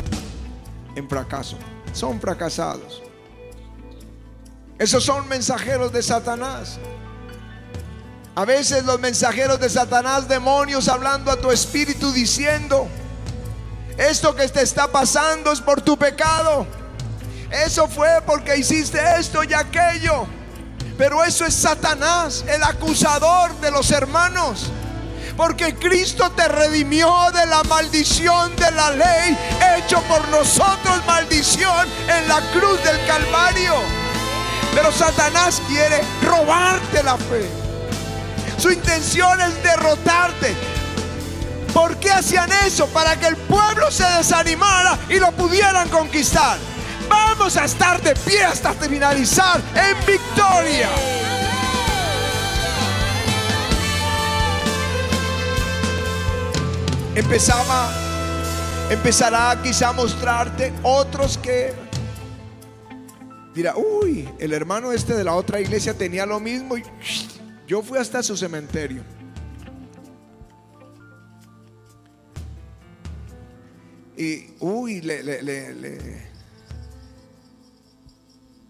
en 0.94 1.08
fracaso. 1.08 1.56
Son 1.94 2.20
fracasados. 2.20 3.02
Esos 4.78 5.02
son 5.02 5.26
mensajeros 5.26 5.90
de 5.90 6.02
Satanás. 6.02 6.78
A 8.34 8.46
veces 8.46 8.84
los 8.84 8.98
mensajeros 8.98 9.60
de 9.60 9.68
Satanás, 9.68 10.26
demonios 10.26 10.88
hablando 10.88 11.30
a 11.30 11.36
tu 11.36 11.50
espíritu 11.50 12.12
diciendo, 12.12 12.88
esto 13.98 14.34
que 14.34 14.48
te 14.48 14.62
está 14.62 14.88
pasando 14.88 15.52
es 15.52 15.60
por 15.60 15.82
tu 15.82 15.98
pecado. 15.98 16.66
Eso 17.50 17.86
fue 17.88 18.08
porque 18.24 18.56
hiciste 18.56 18.98
esto 19.18 19.44
y 19.44 19.52
aquello. 19.52 20.26
Pero 20.96 21.22
eso 21.22 21.44
es 21.44 21.54
Satanás, 21.54 22.42
el 22.48 22.62
acusador 22.62 23.54
de 23.60 23.70
los 23.70 23.90
hermanos. 23.90 24.70
Porque 25.36 25.74
Cristo 25.74 26.30
te 26.30 26.48
redimió 26.48 27.30
de 27.34 27.44
la 27.44 27.62
maldición 27.64 28.56
de 28.56 28.70
la 28.70 28.92
ley, 28.92 29.38
hecho 29.76 30.00
por 30.02 30.26
nosotros 30.28 31.04
maldición 31.06 31.86
en 32.08 32.28
la 32.28 32.40
cruz 32.52 32.82
del 32.82 33.06
Calvario. 33.06 33.74
Pero 34.74 34.90
Satanás 34.90 35.60
quiere 35.68 36.00
robarte 36.22 37.02
la 37.02 37.18
fe. 37.18 37.61
Su 38.62 38.70
intención 38.70 39.40
es 39.40 39.60
derrotarte. 39.60 40.54
¿Por 41.74 41.96
qué 41.96 42.12
hacían 42.12 42.48
eso? 42.64 42.86
Para 42.86 43.18
que 43.18 43.26
el 43.26 43.36
pueblo 43.36 43.90
se 43.90 44.04
desanimara 44.04 44.96
y 45.08 45.18
lo 45.18 45.32
pudieran 45.32 45.88
conquistar. 45.88 46.58
Vamos 47.08 47.56
a 47.56 47.64
estar 47.64 48.00
de 48.00 48.14
pie 48.14 48.44
hasta 48.44 48.72
finalizar 48.74 49.60
en 49.74 50.06
victoria. 50.06 50.88
Empezaba, 57.16 57.90
empezará 58.90 59.60
quizá 59.60 59.88
a 59.88 59.92
mostrarte 59.92 60.72
otros 60.84 61.36
que 61.36 61.74
dirá, 63.56 63.74
uy, 63.74 64.28
el 64.38 64.52
hermano 64.52 64.92
este 64.92 65.14
de 65.14 65.24
la 65.24 65.34
otra 65.34 65.60
iglesia 65.60 65.94
tenía 65.94 66.24
lo 66.26 66.38
mismo 66.38 66.76
y 66.76 66.84
yo 67.66 67.82
fui 67.82 67.98
hasta 67.98 68.22
su 68.22 68.36
cementerio. 68.36 69.02
Y, 74.16 74.54
uy, 74.60 75.00
le, 75.00 76.30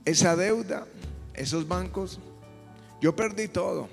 esa 0.05 0.37
deuda, 0.37 0.87
esos 1.35 1.67
bancos, 1.67 2.19
yo 3.01 3.15
perdí 3.15 3.49
todo. 3.49 3.89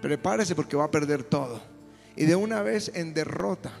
Prepárese 0.00 0.54
porque 0.54 0.76
va 0.76 0.84
a 0.84 0.90
perder 0.90 1.24
todo. 1.24 1.60
Y 2.16 2.26
de 2.26 2.36
una 2.36 2.62
vez 2.62 2.90
en 2.94 3.14
derrota. 3.14 3.72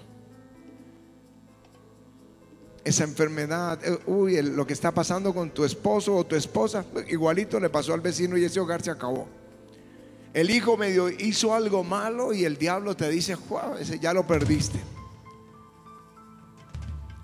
Esa 2.82 3.04
enfermedad, 3.04 3.78
eh, 3.82 3.98
uy, 4.06 4.42
lo 4.42 4.66
que 4.66 4.74
está 4.74 4.92
pasando 4.92 5.32
con 5.32 5.50
tu 5.50 5.64
esposo 5.64 6.16
o 6.16 6.26
tu 6.26 6.36
esposa, 6.36 6.84
igualito 7.08 7.58
le 7.58 7.70
pasó 7.70 7.94
al 7.94 8.00
vecino 8.00 8.36
y 8.36 8.44
ese 8.44 8.60
hogar 8.60 8.82
se 8.82 8.90
acabó. 8.90 9.26
El 10.34 10.50
hijo 10.50 10.76
medio 10.76 11.08
hizo 11.08 11.54
algo 11.54 11.84
malo 11.84 12.32
y 12.32 12.44
el 12.44 12.58
diablo 12.58 12.96
te 12.96 13.08
dice, 13.08 13.36
ese 13.78 14.00
ya 14.00 14.12
lo 14.12 14.26
perdiste. 14.26 14.80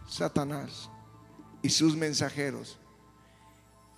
Satanás 0.08 0.88
y 1.60 1.70
sus 1.70 1.96
mensajeros 1.96 2.78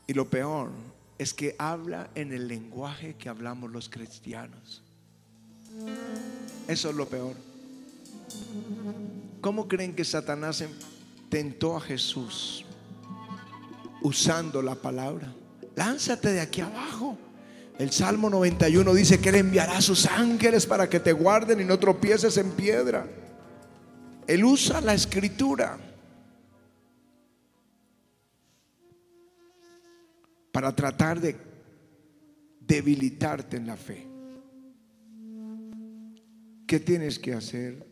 y 0.07 0.15
lo 0.15 0.29
peor 0.29 0.71
es 1.19 1.35
que 1.35 1.55
habla 1.59 2.11
en 2.15 2.33
el 2.33 2.49
lenguaje 2.49 3.15
que 3.15 3.29
hablamos 3.29 3.71
los 3.71 3.91
cristianos. 3.91 4.83
Eso 6.67 6.89
es 6.89 6.97
lo 6.97 7.07
peor. 7.07 7.35
¿Cómo 9.43 9.69
creen 9.69 9.95
que 9.95 10.05
Satanás 10.07 10.65
tentó 11.29 11.77
a 11.77 11.81
Jesús 11.83 12.65
usando 14.01 14.63
la 14.63 14.75
palabra? 14.75 15.35
Lánzate 15.77 16.33
de 16.33 16.41
aquí 16.41 16.63
abajo. 16.63 17.19
El 17.79 17.91
Salmo 17.91 18.31
91 18.31 18.95
dice 18.95 19.21
que 19.21 19.31
Él 19.31 19.37
enviará 19.37 19.79
a 19.79 19.83
sus 19.83 20.07
ángeles 20.07 20.67
para 20.67 20.89
que 20.89 21.01
te 21.01 21.13
guarden 21.13 21.61
y 21.61 21.65
no 21.65 21.79
tropieces 21.79 22.37
en 22.37 22.51
piedra. 22.53 23.07
Él 24.27 24.45
usa 24.45 24.81
la 24.81 24.95
escritura. 24.95 25.79
para 30.53 30.77
tratar 30.77 31.19
de 31.19 31.35
debilitarte 32.61 33.57
en 33.57 33.67
la 33.67 33.77
fe. 33.77 34.07
¿Qué 36.67 36.79
tienes 36.79 37.19
que 37.19 37.33
hacer? 37.33 37.87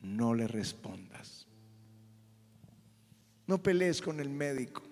No 0.00 0.32
le 0.32 0.46
respondas. 0.46 1.46
No 3.46 3.62
pelees 3.62 4.00
con 4.00 4.20
el 4.20 4.30
médico 4.30 4.82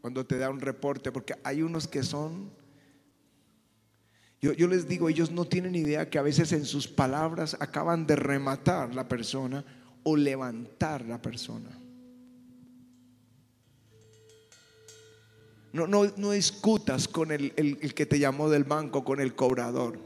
cuando 0.00 0.26
te 0.26 0.36
da 0.36 0.50
un 0.50 0.60
reporte, 0.60 1.12
porque 1.12 1.36
hay 1.44 1.62
unos 1.62 1.86
que 1.86 2.02
son... 2.02 2.60
Yo, 4.42 4.66
les 4.66 4.88
digo, 4.88 5.08
ellos 5.08 5.30
no 5.30 5.44
tienen 5.44 5.76
idea 5.76 6.10
que 6.10 6.18
a 6.18 6.22
veces 6.22 6.50
en 6.50 6.64
sus 6.64 6.88
palabras 6.88 7.56
acaban 7.60 8.08
de 8.08 8.16
rematar 8.16 8.92
la 8.92 9.06
persona 9.06 9.64
o 10.02 10.16
levantar 10.16 11.06
la 11.06 11.22
persona. 11.22 11.70
No, 15.72 15.86
no, 15.86 16.30
discutas 16.32 17.06
con 17.06 17.30
el, 17.30 17.94
que 17.94 18.04
te 18.04 18.18
llamó 18.18 18.50
del 18.50 18.64
banco, 18.64 19.04
con 19.04 19.20
el 19.20 19.36
cobrador. 19.36 19.96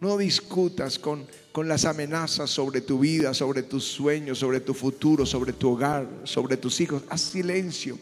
No 0.00 0.16
discutas 0.18 0.98
con, 0.98 1.24
con 1.52 1.68
las 1.68 1.84
amenazas 1.84 2.50
sobre 2.50 2.80
tu 2.80 2.98
vida, 2.98 3.32
sobre 3.32 3.62
tus 3.62 3.84
sueños, 3.84 4.38
sobre 4.38 4.58
tu 4.58 4.74
futuro, 4.74 5.24
sobre 5.24 5.52
tu 5.52 5.70
hogar, 5.70 6.08
sobre 6.24 6.56
tus 6.56 6.80
hijos. 6.80 7.04
Haz 7.10 7.20
silencio. 7.20 7.96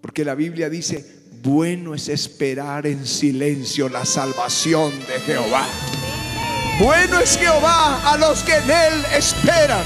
Porque 0.00 0.24
la 0.24 0.34
Biblia 0.34 0.70
dice, 0.70 1.19
bueno 1.42 1.94
es 1.94 2.08
esperar 2.08 2.86
en 2.86 3.06
silencio 3.06 3.88
la 3.88 4.04
salvación 4.04 4.92
de 5.06 5.20
Jehová. 5.20 5.66
Bueno 6.78 7.18
es 7.18 7.38
Jehová 7.38 8.00
a 8.04 8.16
los 8.18 8.42
que 8.42 8.56
en 8.56 8.70
él 8.70 9.04
esperan. 9.16 9.82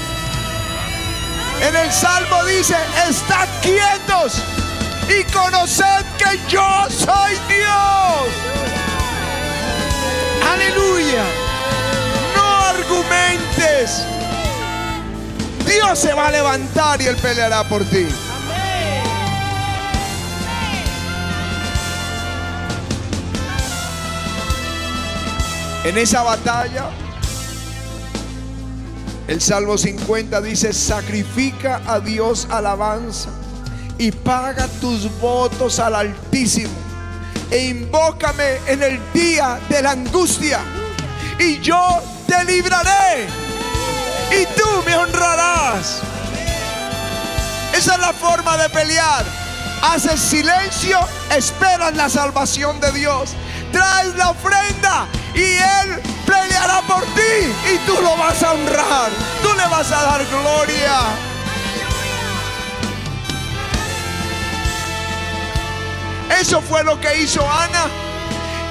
En 1.61 1.75
el 1.75 1.91
Salmo 1.91 2.43
dice, 2.43 2.75
estad 3.09 3.47
quietos 3.61 4.41
y 5.07 5.23
conoced 5.31 6.05
que 6.17 6.39
yo 6.49 6.85
soy 6.89 7.33
Dios. 7.47 8.55
Aleluya. 10.51 11.23
No 12.35 12.43
argumentes. 12.43 14.03
Dios 15.65 15.97
se 15.97 16.13
va 16.13 16.27
a 16.27 16.31
levantar 16.31 17.01
y 17.01 17.05
Él 17.07 17.15
peleará 17.15 17.63
por 17.67 17.83
ti. 17.85 18.05
En 25.85 25.99
esa 25.99 26.23
batalla, 26.23 26.89
el 29.27 29.39
Salmo 29.39 29.77
50 29.77 30.41
dice, 30.41 30.73
sacrifica 30.73 31.79
a 31.85 31.99
Dios 31.99 32.47
alabanza 32.49 33.29
y 33.99 34.11
paga 34.11 34.67
tus 34.81 35.07
votos 35.21 35.77
al 35.77 35.93
Altísimo. 35.93 36.73
E 37.51 37.65
invócame 37.65 38.57
en 38.65 38.81
el 38.81 38.99
día 39.13 39.59
de 39.69 39.83
la 39.83 39.91
angustia 39.91 40.59
y 41.37 41.59
yo 41.59 42.01
te 42.25 42.43
libraré 42.45 43.27
y 44.31 44.59
tú 44.59 44.67
me 44.87 44.95
honrarás. 44.95 46.01
Esa 47.77 47.93
es 47.93 47.99
la 47.99 48.11
forma 48.11 48.57
de 48.57 48.69
pelear. 48.69 49.23
Haces 49.83 50.19
silencio, 50.19 50.97
esperas 51.29 51.95
la 51.95 52.09
salvación 52.09 52.79
de 52.79 52.91
Dios. 52.91 53.35
Traes 53.71 54.15
la 54.15 54.31
ofrenda 54.31 55.07
y 55.35 55.57
Él 55.57 56.01
peleará 56.25 56.81
por 56.81 57.03
ti 57.03 57.53
y 57.73 57.77
tú 57.85 58.01
lo 58.01 58.15
vas 58.17 58.41
a 58.43 58.53
honrar. 58.53 59.11
Tú 59.41 59.49
le 59.53 59.67
vas 59.67 59.91
a 59.91 60.03
dar 60.03 60.25
gloria. 60.25 60.99
Eso 66.39 66.61
fue 66.61 66.83
lo 66.83 66.99
que 66.99 67.21
hizo 67.21 67.41
Ana. 67.49 67.87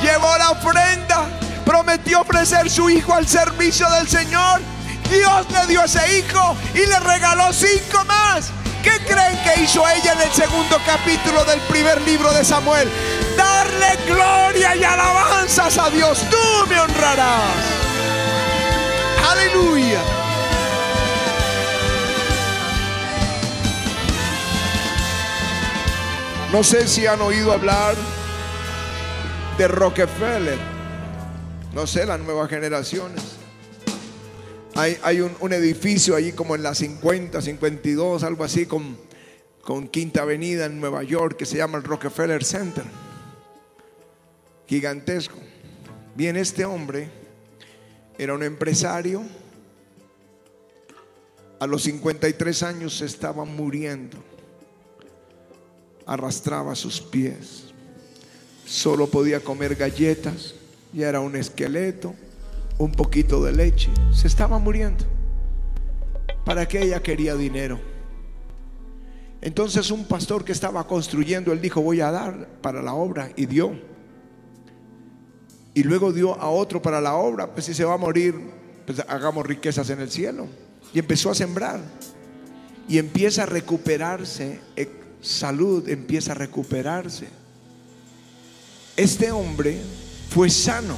Llevó 0.02 0.36
la 0.38 0.50
ofrenda, 0.50 1.26
prometió 1.64 2.20
ofrecer 2.20 2.68
su 2.70 2.90
hijo 2.90 3.14
al 3.14 3.26
servicio 3.26 3.88
del 3.90 4.08
Señor 4.08 4.60
Dios 5.10 5.46
le 5.50 5.66
dio 5.66 5.84
ese 5.84 6.18
hijo 6.18 6.56
y 6.74 6.86
le 6.86 6.98
regaló 7.00 7.52
cinco 7.52 8.04
más. 8.06 8.50
¿Qué 8.82 8.98
creen 9.06 9.38
que 9.42 9.62
hizo 9.62 9.86
ella 9.88 10.12
en 10.12 10.22
el 10.22 10.32
segundo 10.32 10.78
capítulo 10.84 11.44
del 11.44 11.60
primer 11.60 12.00
libro 12.02 12.32
de 12.32 12.44
Samuel? 12.44 12.88
Darle 13.80 14.04
gloria 14.06 14.76
y 14.76 14.84
alabanzas 14.84 15.78
a 15.78 15.90
Dios. 15.90 16.24
Tú 16.30 16.68
me 16.68 16.80
honrarás. 16.80 17.54
Aleluya. 19.30 20.00
No 26.52 26.62
sé 26.62 26.86
si 26.86 27.06
han 27.06 27.20
oído 27.20 27.52
hablar 27.52 27.96
de 29.58 29.68
Rockefeller. 29.68 30.58
No 31.72 31.86
sé, 31.86 32.06
las 32.06 32.20
nuevas 32.20 32.48
generaciones. 32.48 33.20
Hay, 34.76 35.20
un, 35.20 35.52
edificio 35.52 36.16
allí 36.16 36.32
como 36.32 36.56
en 36.56 36.64
la 36.64 36.74
50, 36.74 37.40
52, 37.40 38.24
algo 38.24 38.42
así, 38.42 38.66
con, 38.66 38.96
con 39.62 39.86
Quinta 39.86 40.22
Avenida 40.22 40.66
en 40.66 40.80
Nueva 40.80 41.04
York, 41.04 41.36
que 41.36 41.46
se 41.46 41.56
llama 41.56 41.78
el 41.78 41.84
Rockefeller 41.84 42.44
Center. 42.44 42.84
Gigantesco. 44.66 45.38
Bien, 46.14 46.36
este 46.36 46.64
hombre 46.64 47.08
era 48.18 48.34
un 48.34 48.42
empresario. 48.42 49.22
A 51.60 51.66
los 51.66 51.82
53 51.82 52.62
años 52.62 52.98
se 52.98 53.06
estaba 53.06 53.44
muriendo. 53.44 54.18
Arrastraba 56.06 56.74
sus 56.74 57.00
pies. 57.00 57.72
Solo 58.66 59.08
podía 59.08 59.40
comer 59.40 59.74
galletas. 59.74 60.54
Ya 60.92 61.08
era 61.08 61.20
un 61.20 61.36
esqueleto 61.36 62.14
un 62.78 62.92
poquito 62.92 63.42
de 63.42 63.52
leche. 63.52 63.90
Se 64.12 64.26
estaba 64.26 64.58
muriendo. 64.58 65.04
¿Para 66.44 66.66
qué 66.66 66.82
ella 66.82 67.02
quería 67.02 67.34
dinero? 67.34 67.80
Entonces 69.40 69.90
un 69.90 70.06
pastor 70.06 70.44
que 70.44 70.52
estaba 70.52 70.86
construyendo, 70.86 71.52
él 71.52 71.60
dijo, 71.60 71.80
voy 71.82 72.00
a 72.00 72.10
dar 72.10 72.48
para 72.62 72.82
la 72.82 72.94
obra 72.94 73.30
y 73.36 73.46
dio. 73.46 73.93
Y 75.74 75.82
luego 75.82 76.12
dio 76.12 76.40
a 76.40 76.48
otro 76.48 76.80
para 76.80 77.00
la 77.00 77.14
obra, 77.14 77.52
pues 77.52 77.66
si 77.66 77.74
se 77.74 77.84
va 77.84 77.94
a 77.94 77.98
morir, 77.98 78.34
pues 78.86 79.00
hagamos 79.08 79.44
riquezas 79.44 79.90
en 79.90 80.00
el 80.00 80.10
cielo. 80.10 80.46
Y 80.92 81.00
empezó 81.00 81.30
a 81.30 81.34
sembrar. 81.34 81.80
Y 82.88 82.98
empieza 82.98 83.42
a 83.42 83.46
recuperarse, 83.46 84.60
eh, 84.76 84.88
salud 85.20 85.88
empieza 85.88 86.32
a 86.32 86.34
recuperarse. 86.34 87.26
Este 88.96 89.32
hombre 89.32 89.80
fue 90.30 90.48
sano 90.50 90.96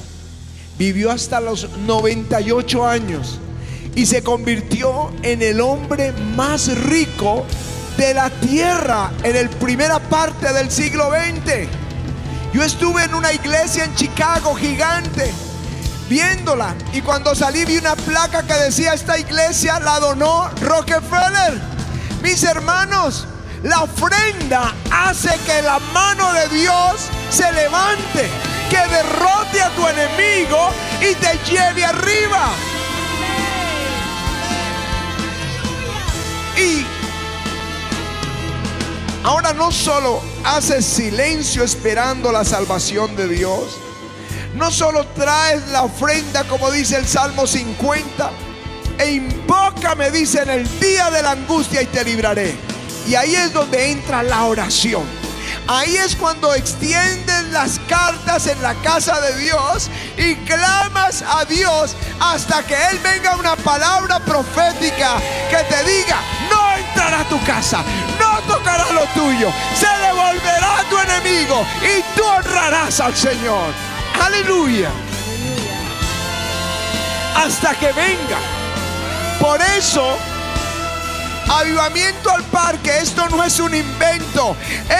Vivió 0.77 1.09
hasta 1.09 1.41
los 1.41 1.67
98 1.87 2.85
años 2.85 3.39
y 3.95 4.05
se 4.05 4.21
convirtió 4.21 5.11
en 5.23 5.41
el 5.41 5.59
hombre 5.59 6.11
más 6.35 6.77
rico 6.83 7.45
de 7.97 8.13
la 8.13 8.29
tierra 8.29 9.11
en 9.23 9.43
la 9.43 9.49
primera 9.49 9.97
parte 9.97 10.53
del 10.53 10.69
siglo 10.69 11.09
XX. 11.09 11.86
Yo 12.53 12.63
estuve 12.63 13.03
en 13.03 13.13
una 13.13 13.33
iglesia 13.33 13.83
en 13.83 13.93
Chicago 13.95 14.55
gigante 14.55 15.33
viéndola 16.09 16.73
y 16.93 17.01
cuando 17.01 17.35
salí 17.35 17.65
vi 17.65 17.77
una 17.77 17.95
placa 17.95 18.43
que 18.43 18.53
decía 18.53 18.93
esta 18.93 19.17
iglesia 19.19 19.79
la 19.79 19.99
donó 19.99 20.49
Rockefeller. 20.61 21.61
Mis 22.21 22.43
hermanos, 22.43 23.27
la 23.63 23.83
ofrenda 23.83 24.73
hace 24.91 25.29
que 25.45 25.61
la 25.61 25.79
mano 25.93 26.31
de 26.33 26.47
Dios 26.49 27.09
se 27.29 27.51
levante 27.51 28.29
que 28.69 28.77
derrote 28.77 29.61
a 29.61 29.69
tu 29.71 29.87
enemigo 29.87 30.69
y 31.01 31.15
te 31.15 31.39
lleve 31.49 31.85
arriba. 31.85 32.49
Y 36.57 36.85
ahora 39.23 39.53
no 39.53 39.71
solo 39.71 40.21
haces 40.47 40.85
silencio 40.85 41.63
esperando 41.63 42.31
la 42.31 42.45
salvación 42.45 43.15
de 43.15 43.27
Dios, 43.27 43.77
no 44.55 44.71
solo 44.71 45.05
traes 45.07 45.67
la 45.67 45.83
ofrenda 45.83 46.45
como 46.45 46.71
dice 46.71 46.95
el 46.95 47.05
Salmo 47.05 47.45
50, 47.45 48.31
e 48.97 49.11
invoca, 49.11 49.93
me 49.95 50.09
dice, 50.09 50.41
en 50.41 50.49
el 50.49 50.79
día 50.79 51.11
de 51.11 51.21
la 51.21 51.31
angustia 51.31 51.81
y 51.81 51.85
te 51.87 52.03
libraré. 52.03 52.55
Y 53.07 53.15
ahí 53.15 53.35
es 53.35 53.53
donde 53.53 53.91
entra 53.91 54.23
la 54.23 54.45
oración. 54.45 55.03
Ahí 55.67 55.97
es 55.97 56.15
cuando 56.15 56.53
extiendes 56.53 57.43
las 57.51 57.79
cartas 57.87 58.47
en 58.47 58.61
la 58.61 58.73
casa 58.75 59.19
de 59.19 59.37
Dios 59.37 59.89
y 60.17 60.35
clamas 60.45 61.23
a 61.27 61.43
Dios 61.43 61.93
hasta 62.19 62.63
que 62.63 62.75
Él 62.91 62.99
venga 63.03 63.35
una 63.35 63.55
palabra 63.57 64.19
profética 64.19 65.17
que 65.49 65.57
te 65.57 65.83
diga, 65.83 66.21
no 66.49 66.77
entrará 66.77 67.21
a 67.21 67.29
tu 67.29 67.43
casa, 67.43 67.83
tocará 68.47 68.91
lo 68.91 69.05
tuyo, 69.07 69.51
se 69.75 69.87
devolverá 69.87 70.79
a 70.79 70.83
tu 70.89 70.97
enemigo 70.97 71.65
y 71.81 72.17
tú 72.17 72.23
honrarás 72.23 72.99
al 72.99 73.15
Señor. 73.15 73.73
Aleluya. 74.19 74.89
Hasta 77.35 77.75
que 77.75 77.91
venga. 77.91 78.39
Por 79.39 79.61
eso 79.61 80.17
Avivamiento 81.49 82.29
al 82.29 82.43
parque, 82.45 82.97
esto 82.99 83.27
no 83.29 83.41
es 83.43 83.59
un 83.59 83.73
invento, 83.73 84.55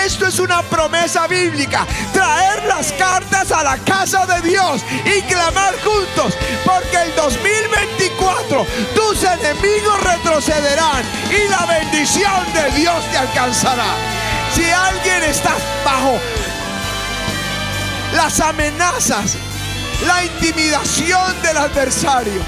esto 0.06 0.28
es 0.28 0.40
una 0.40 0.62
promesa 0.62 1.28
bíblica. 1.28 1.86
Traer 2.14 2.64
las 2.66 2.94
cartas 2.94 3.52
a 3.52 3.64
la 3.64 3.78
casa 3.80 4.26
de 4.26 4.50
Dios 4.50 4.82
y 5.06 5.22
clamar 5.24 5.74
juntos, 5.84 6.38
porque 6.64 7.02
el 7.02 7.16
2024 7.16 8.66
tus 8.96 9.24
enemigos 9.24 10.02
retrocederán 10.04 11.04
y 11.30 11.50
la 11.50 11.66
bendición 11.66 12.54
de 12.54 12.80
Dios 12.80 12.96
te 13.12 13.18
alcanzará. 13.18 13.96
Si 14.56 14.64
alguien 14.72 15.24
está 15.24 15.52
bajo 15.84 16.18
las 18.14 18.40
amenazas, 18.40 19.36
la 20.06 20.24
intimidación 20.24 21.42
del 21.42 21.58
adversario, 21.58 22.42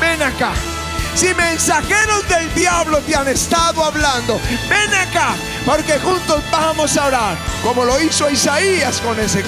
ven 0.00 0.22
acá. 0.22 0.52
Si 1.14 1.34
mensajeros 1.34 2.26
del 2.28 2.52
diablo 2.54 2.98
te 3.00 3.14
han 3.14 3.28
estado 3.28 3.84
hablando, 3.84 4.40
ven 4.68 4.94
acá, 4.94 5.34
porque 5.64 5.98
juntos 5.98 6.42
vamos 6.50 6.96
a 6.96 7.06
orar, 7.06 7.36
como 7.62 7.84
lo 7.84 8.00
hizo 8.00 8.30
Isaías 8.30 9.00
con, 9.00 9.18
ese, 9.20 9.44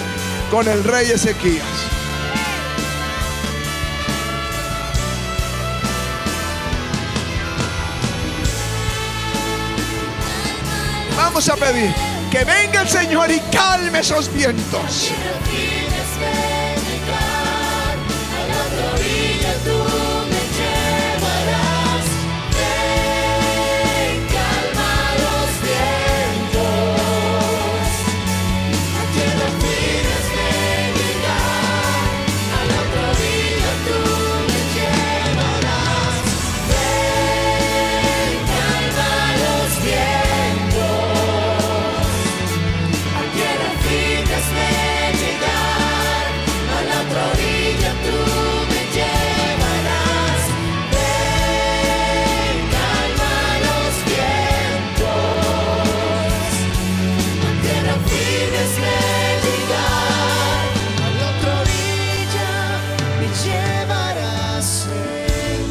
con 0.50 0.68
el 0.68 0.85
rey 0.85 1.11
Ezequías. 1.11 1.64
Vamos 11.16 11.48
a 11.48 11.57
pedir 11.57 11.92
que 12.31 12.44
venga 12.44 12.83
el 12.83 12.88
Señor 12.88 13.31
y 13.31 13.40
calme 13.50 14.00
esos 14.00 14.33
vientos. 14.33 15.12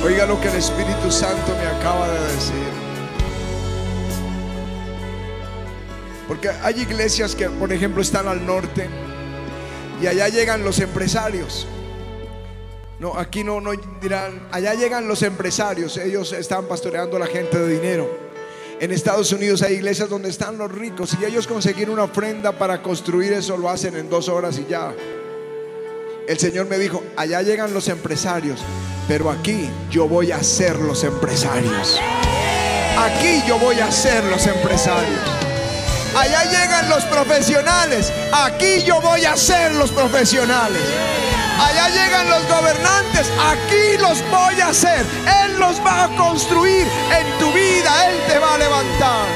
Lo 0.03 0.39
que 0.39 0.49
el 0.49 0.55
Espíritu 0.55 1.09
Santo 1.09 1.55
me 1.57 1.65
acaba 1.65 2.09
de 2.09 2.19
decir. 2.33 2.53
Porque 6.27 6.49
hay 6.49 6.81
iglesias 6.81 7.35
que, 7.35 7.49
por 7.49 7.71
ejemplo, 7.71 8.01
están 8.01 8.27
al 8.27 8.45
norte 8.45 8.89
y 10.01 10.07
allá 10.07 10.27
llegan 10.27 10.63
los 10.63 10.79
empresarios. 10.79 11.67
No, 12.99 13.17
aquí 13.17 13.43
no, 13.43 13.61
no 13.61 13.71
dirán, 14.01 14.47
allá 14.51 14.73
llegan 14.73 15.07
los 15.07 15.23
empresarios, 15.23 15.97
ellos 15.97 16.33
están 16.33 16.65
pastoreando 16.65 17.17
a 17.17 17.21
la 17.21 17.27
gente 17.27 17.57
de 17.57 17.73
dinero. 17.73 18.09
En 18.81 18.91
Estados 18.91 19.31
Unidos 19.31 19.61
hay 19.61 19.75
iglesias 19.75 20.09
donde 20.09 20.29
están 20.29 20.57
los 20.57 20.71
ricos 20.71 21.15
y 21.21 21.25
ellos 21.25 21.47
conseguir 21.47 21.89
una 21.89 22.03
ofrenda 22.03 22.51
para 22.51 22.81
construir 22.81 23.31
eso 23.31 23.55
lo 23.57 23.69
hacen 23.69 23.95
en 23.95 24.09
dos 24.09 24.27
horas 24.27 24.59
y 24.59 24.65
ya. 24.69 24.93
El 26.27 26.39
Señor 26.39 26.67
me 26.67 26.77
dijo, 26.77 27.03
allá 27.17 27.41
llegan 27.41 27.73
los 27.73 27.87
empresarios, 27.87 28.59
pero 29.07 29.29
aquí 29.29 29.69
yo 29.89 30.07
voy 30.07 30.31
a 30.31 30.41
ser 30.41 30.77
los 30.77 31.03
empresarios. 31.03 31.99
Aquí 32.97 33.43
yo 33.47 33.59
voy 33.59 33.79
a 33.79 33.91
ser 33.91 34.23
los 34.25 34.45
empresarios. 34.47 35.19
Allá 36.15 36.43
llegan 36.43 36.89
los 36.89 37.03
profesionales, 37.05 38.13
aquí 38.31 38.83
yo 38.83 39.01
voy 39.01 39.25
a 39.25 39.35
ser 39.35 39.73
los 39.73 39.91
profesionales. 39.91 40.81
Allá 41.59 41.89
llegan 41.89 42.29
los 42.29 42.47
gobernantes, 42.47 43.27
aquí 43.39 43.97
los 43.99 44.21
voy 44.29 44.61
a 44.61 44.67
hacer. 44.67 45.05
Él 45.43 45.59
los 45.59 45.79
va 45.85 46.05
a 46.05 46.15
construir 46.15 46.87
en 47.19 47.39
tu 47.39 47.51
vida, 47.51 48.09
Él 48.09 48.19
te 48.27 48.39
va 48.39 48.53
a 48.53 48.57
levantar. 48.57 49.27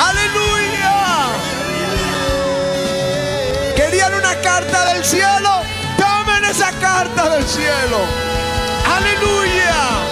Aleluya. 0.00 1.26
¿Querían 3.76 4.14
una 4.14 4.40
carta 4.40 4.94
del 4.94 5.04
cielo? 5.04 5.73
Tomen 6.04 6.44
esa 6.44 6.70
carta 6.78 7.30
del 7.30 7.46
cielo. 7.46 8.00
Aleluya. 8.96 10.03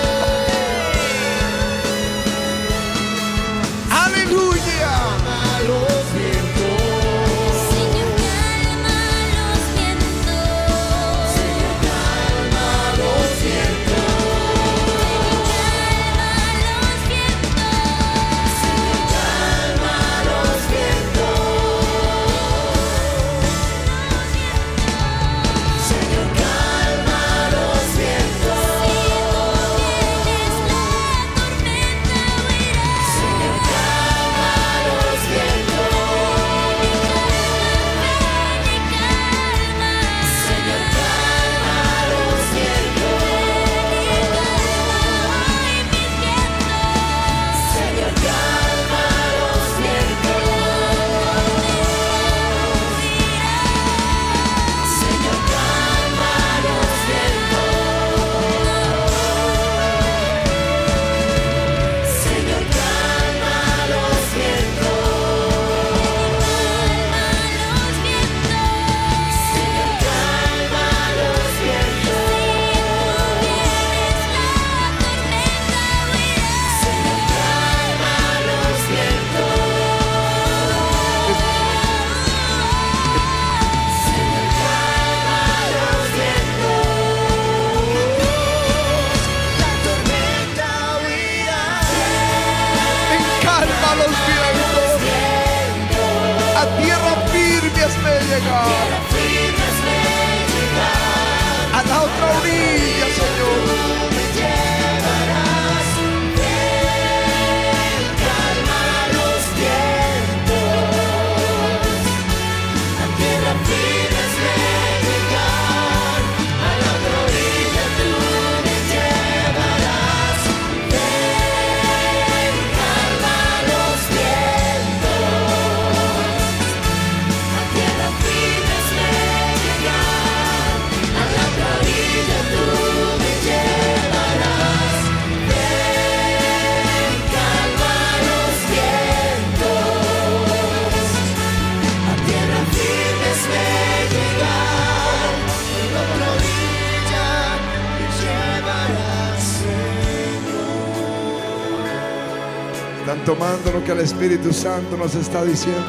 Tomando 153.43 153.73
lo 153.73 153.85
que 153.85 153.91
el 153.91 153.99
Espíritu 153.99 154.53
Santo 154.53 154.97
nos 154.97 155.17
está 155.17 155.45
diciendo. 155.45 155.83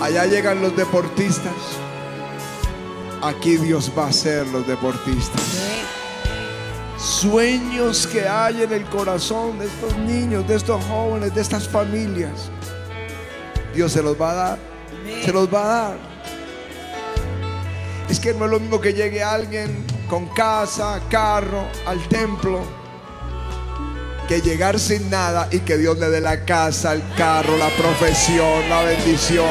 Allá 0.00 0.24
llegan 0.24 0.62
los 0.62 0.74
deportistas. 0.74 1.52
Aquí 3.20 3.58
Dios 3.58 3.92
va 3.96 4.06
a 4.06 4.12
ser 4.12 4.46
los 4.46 4.66
deportistas. 4.66 5.42
Sueños 6.96 8.06
que 8.06 8.26
hay 8.26 8.62
en 8.62 8.72
el 8.72 8.84
corazón 8.86 9.58
de 9.58 9.66
estos 9.66 9.94
niños, 9.98 10.48
de 10.48 10.54
estos 10.54 10.82
jóvenes, 10.86 11.34
de 11.34 11.42
estas 11.42 11.68
familias. 11.68 12.50
Dios 13.74 13.92
se 13.92 14.02
los 14.02 14.18
va 14.18 14.30
a 14.30 14.34
dar. 14.34 14.58
Se 15.26 15.30
los 15.30 15.52
va 15.52 15.62
a 15.62 15.66
dar. 15.66 15.96
Es 18.08 18.18
que 18.18 18.32
no 18.32 18.46
es 18.46 18.50
lo 18.50 18.60
mismo 18.60 18.80
que 18.80 18.94
llegue 18.94 19.22
alguien 19.22 19.84
con 20.08 20.26
casa, 20.28 21.02
carro, 21.10 21.66
al 21.86 22.00
templo 22.08 22.81
que 24.28 24.40
llegar 24.40 24.78
sin 24.78 25.10
nada 25.10 25.48
y 25.50 25.60
que 25.60 25.76
Dios 25.76 25.98
le 25.98 26.08
dé 26.10 26.20
la 26.20 26.44
casa, 26.44 26.92
el 26.92 27.02
carro, 27.16 27.56
la 27.56 27.68
profesión, 27.70 28.68
la 28.68 28.82
bendición. 28.82 29.46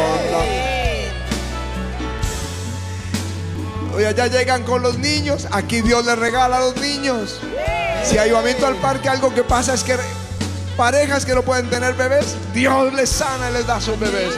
Oye, 3.93 4.13
ya 4.15 4.27
llegan 4.27 4.63
con 4.63 4.81
los 4.81 4.97
niños, 4.97 5.47
aquí 5.51 5.81
Dios 5.81 6.05
le 6.05 6.15
regala 6.15 6.57
a 6.57 6.61
los 6.61 6.77
niños. 6.77 7.39
Si 8.03 8.17
hay 8.17 8.31
aumento 8.31 8.65
al 8.65 8.75
parque, 8.77 9.09
algo 9.09 9.33
que 9.33 9.43
pasa 9.43 9.73
es 9.73 9.83
que 9.83 9.95
parejas 10.77 11.25
que 11.25 11.35
no 11.35 11.43
pueden 11.43 11.69
tener 11.69 11.93
bebés, 11.93 12.35
Dios 12.53 12.93
les 12.93 13.09
sana 13.09 13.49
y 13.49 13.53
les 13.53 13.67
da 13.67 13.79
sus 13.81 13.99
bebés. 13.99 14.33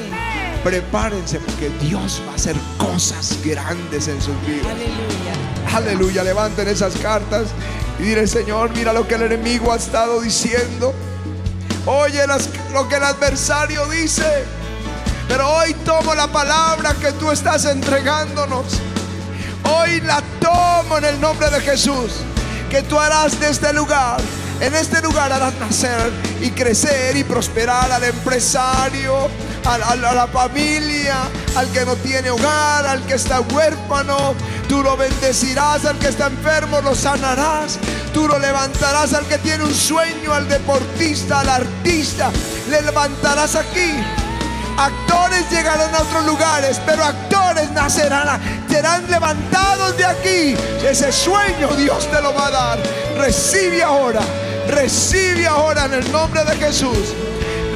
Prepárense 0.63 1.39
porque 1.39 1.69
Dios 1.81 2.21
va 2.27 2.31
a 2.31 2.35
hacer 2.35 2.55
cosas 2.77 3.37
grandes 3.43 4.07
en 4.07 4.21
sus 4.21 4.39
vidas. 4.45 4.67
Aleluya. 4.71 5.75
Aleluya. 5.75 6.23
Levanten 6.23 6.67
esas 6.69 6.95
cartas 6.97 7.49
y 7.99 8.03
dile, 8.03 8.25
Señor, 8.27 8.71
mira 8.75 8.93
lo 8.93 9.07
que 9.07 9.15
el 9.15 9.23
enemigo 9.23 9.73
ha 9.73 9.75
estado 9.75 10.21
diciendo. 10.21 10.93
Oye 11.85 12.25
lo 12.71 12.87
que 12.87 12.95
el 12.95 13.03
adversario 13.03 13.85
dice. 13.87 14.45
Pero 15.27 15.49
hoy 15.49 15.73
tomo 15.85 16.15
la 16.15 16.27
palabra 16.27 16.93
que 16.93 17.11
tú 17.13 17.29
estás 17.31 17.65
entregándonos. 17.65 18.65
Hoy 19.63 19.99
la 20.01 20.21
tomo 20.39 20.97
en 20.97 21.05
el 21.05 21.19
nombre 21.19 21.49
de 21.49 21.59
Jesús. 21.59 22.11
Que 22.69 22.83
tú 22.83 22.97
harás 22.97 23.39
de 23.39 23.49
este 23.49 23.73
lugar. 23.73 24.21
En 24.61 24.73
este 24.75 25.01
lugar 25.01 25.31
harás 25.33 25.53
nacer 25.55 26.11
y 26.39 26.51
crecer 26.51 27.17
y 27.17 27.23
prosperar 27.23 27.91
al 27.91 28.03
empresario, 28.03 29.27
a, 29.65 29.95
la 29.95 30.27
familia, 30.27 31.29
al 31.55 31.69
que 31.71 31.85
no 31.85 31.95
tiene 31.95 32.29
hogar, 32.29 32.85
al 32.85 33.01
que 33.05 33.15
está 33.15 33.41
huérfano. 33.41 34.35
Tú 34.67 34.83
lo 34.83 34.97
bendecirás 34.97 35.85
al 35.85 35.97
que 35.99 36.09
está 36.09 36.27
enfermo, 36.27 36.81
lo 36.81 36.95
sanarás. 36.95 37.79
Tú 38.13 38.27
lo 38.27 38.37
levantarás 38.39 39.13
al 39.13 39.25
que 39.25 39.37
tiene 39.37 39.63
un 39.63 39.73
sueño, 39.73 40.33
al 40.33 40.47
deportista, 40.47 41.41
al 41.41 41.49
artista. 41.49 42.31
Le 42.69 42.81
levantarás 42.81 43.55
aquí. 43.55 43.91
Actores 44.77 45.49
llegarán 45.51 45.93
a 45.93 46.01
otros 46.01 46.25
lugares, 46.25 46.81
pero 46.85 47.03
actores 47.03 47.69
nacerán, 47.71 48.41
serán 48.67 49.09
levantados 49.09 49.95
de 49.97 50.05
aquí. 50.05 50.55
Ese 50.83 51.11
sueño 51.11 51.67
Dios 51.77 52.09
te 52.09 52.21
lo 52.21 52.33
va 52.33 52.47
a 52.47 52.51
dar. 52.51 52.79
Recibe 53.17 53.83
ahora, 53.83 54.21
recibe 54.67 55.45
ahora 55.45 55.85
en 55.85 55.93
el 55.93 56.11
nombre 56.11 56.43
de 56.43 56.55
Jesús. 56.55 57.13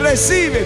Recibe. 0.10 0.65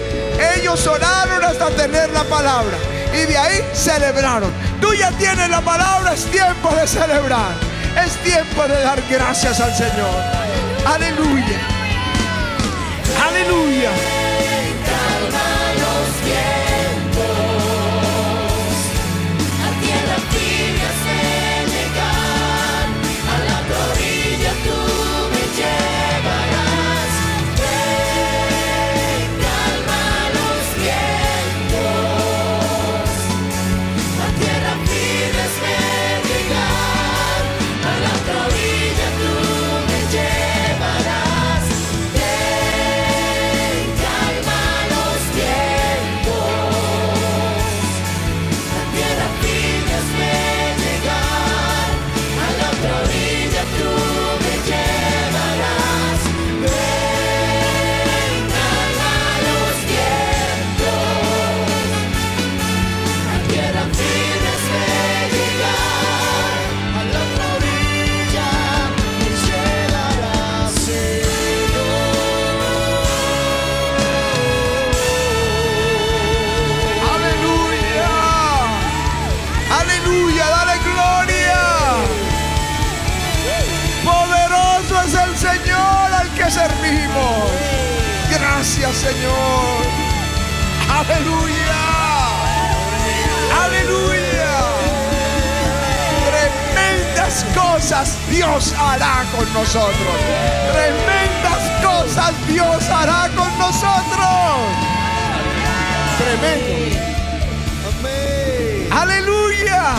Ellos 0.56 0.86
oraron 0.86 1.42
hasta 1.44 1.68
tener 1.70 2.10
la 2.10 2.22
palabra. 2.24 2.76
Y 3.12 3.26
de 3.26 3.36
ahí 3.36 3.60
celebraron. 3.74 4.52
Tú 4.80 4.94
ya 4.94 5.10
tienes 5.18 5.50
la 5.50 5.60
palabra, 5.60 6.12
es 6.14 6.26
tiempo 6.26 6.70
de 6.70 6.86
celebrar. 6.86 7.50
Es 8.04 8.16
tiempo 8.22 8.62
de 8.68 8.80
dar 8.80 9.02
gracias 9.10 9.58
al 9.60 9.74
Señor. 9.74 10.14
Aleluya. 10.86 11.58
Aleluya. 13.26 14.21
Señor. 89.02 89.82
Aleluya. 90.88 91.82
Aleluya. 93.64 94.54
Tremendas 96.30 97.44
cosas 97.52 98.16
Dios 98.30 98.72
hará 98.78 99.24
con 99.36 99.52
nosotros. 99.52 100.14
Tremendas 100.72 101.64
cosas 101.82 102.32
Dios 102.46 102.88
hará 102.88 103.28
con 103.34 103.58
nosotros. 103.58 104.28
Tremendo. 106.18 106.96
Aleluya. 108.92 109.94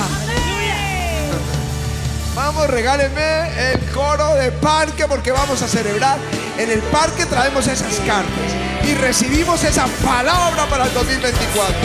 Vamos, 2.36 2.70
regálenme 2.70 3.74
el 3.74 3.80
coro 3.92 4.36
de 4.36 4.54
parque 4.54 5.08
porque 5.10 5.34
vamos 5.34 5.62
a 5.62 5.68
celebrar. 5.68 6.18
En 6.58 6.72
el 6.72 6.80
parque 6.84 7.26
traemos 7.26 7.68
esas 7.68 7.96
cartas 8.08 8.63
y 8.86 8.94
recibimos 8.96 9.64
esa 9.64 9.86
palabra 10.04 10.66
para 10.68 10.86
el 10.86 10.94
2024. 10.94 11.76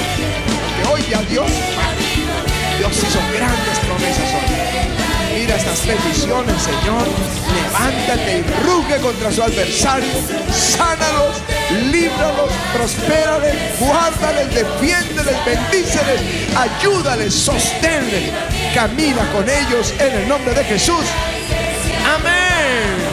Que 0.76 0.88
hoy 0.88 1.04
ya 1.10 1.20
Dios, 1.22 1.50
Dios 2.78 2.92
hizo 2.92 3.20
grandes 3.32 3.78
promesas 3.80 4.34
hoy. 4.34 4.78
Mira 5.38 5.56
estas 5.56 5.80
peticiones, 5.80 6.62
Señor. 6.62 7.06
Levántate 7.54 8.38
y 8.38 8.64
ruge 8.64 8.96
contra 9.00 9.30
su 9.30 9.42
adversario. 9.42 10.12
Sánalos, 10.52 11.42
líbralos, 11.90 12.50
prospérales, 12.74 13.78
guárdales, 13.78 14.54
defiéndeles, 14.54 15.36
bendíceles, 15.44 16.20
ayúdales, 16.56 17.34
sosténles. 17.34 18.32
Camina 18.74 19.30
con 19.32 19.48
ellos 19.48 19.94
en 19.98 20.22
el 20.22 20.28
nombre 20.28 20.54
de 20.54 20.64
Jesús. 20.64 21.04
Amén. 22.16 23.07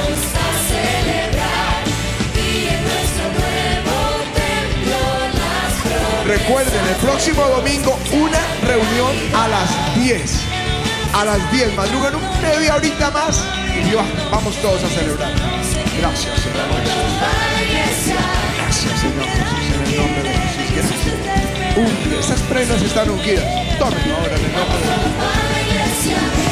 Recuerden, 6.25 6.87
el 6.87 6.95
próximo 6.95 7.43
domingo 7.43 7.99
una 8.11 8.39
reunión 8.63 9.15
a 9.35 9.47
las 9.47 9.95
10. 9.95 10.41
A 11.13 11.23
las 11.23 11.51
10, 11.51 11.75
madrugan 11.75 12.15
un 12.15 12.41
media 12.41 12.75
horita 12.75 13.11
más 13.11 13.43
y 13.75 13.93
vamos 14.31 14.55
todos 14.55 14.83
a 14.83 14.89
celebrar. 14.89 15.31
Gracias, 15.99 16.39
Señor. 16.41 16.65
Gracias, 18.57 18.99
Señor 18.99 19.23
Jesús, 19.23 19.75
en 19.75 19.81
el 19.85 19.97
nombre 19.97 20.23
de 20.23 20.29
Jesús. 20.31 21.13
Gracias. 21.75 22.19
estas 22.19 22.41
prendas 22.49 22.81
están 22.81 23.09
ungidas. 23.09 23.45
Tomen 23.77 24.11
ahora 24.11 24.35
en 24.35 24.45
el 24.45 24.53
nombre 24.53 24.79
de 24.79 25.79
Jesús. 25.79 26.44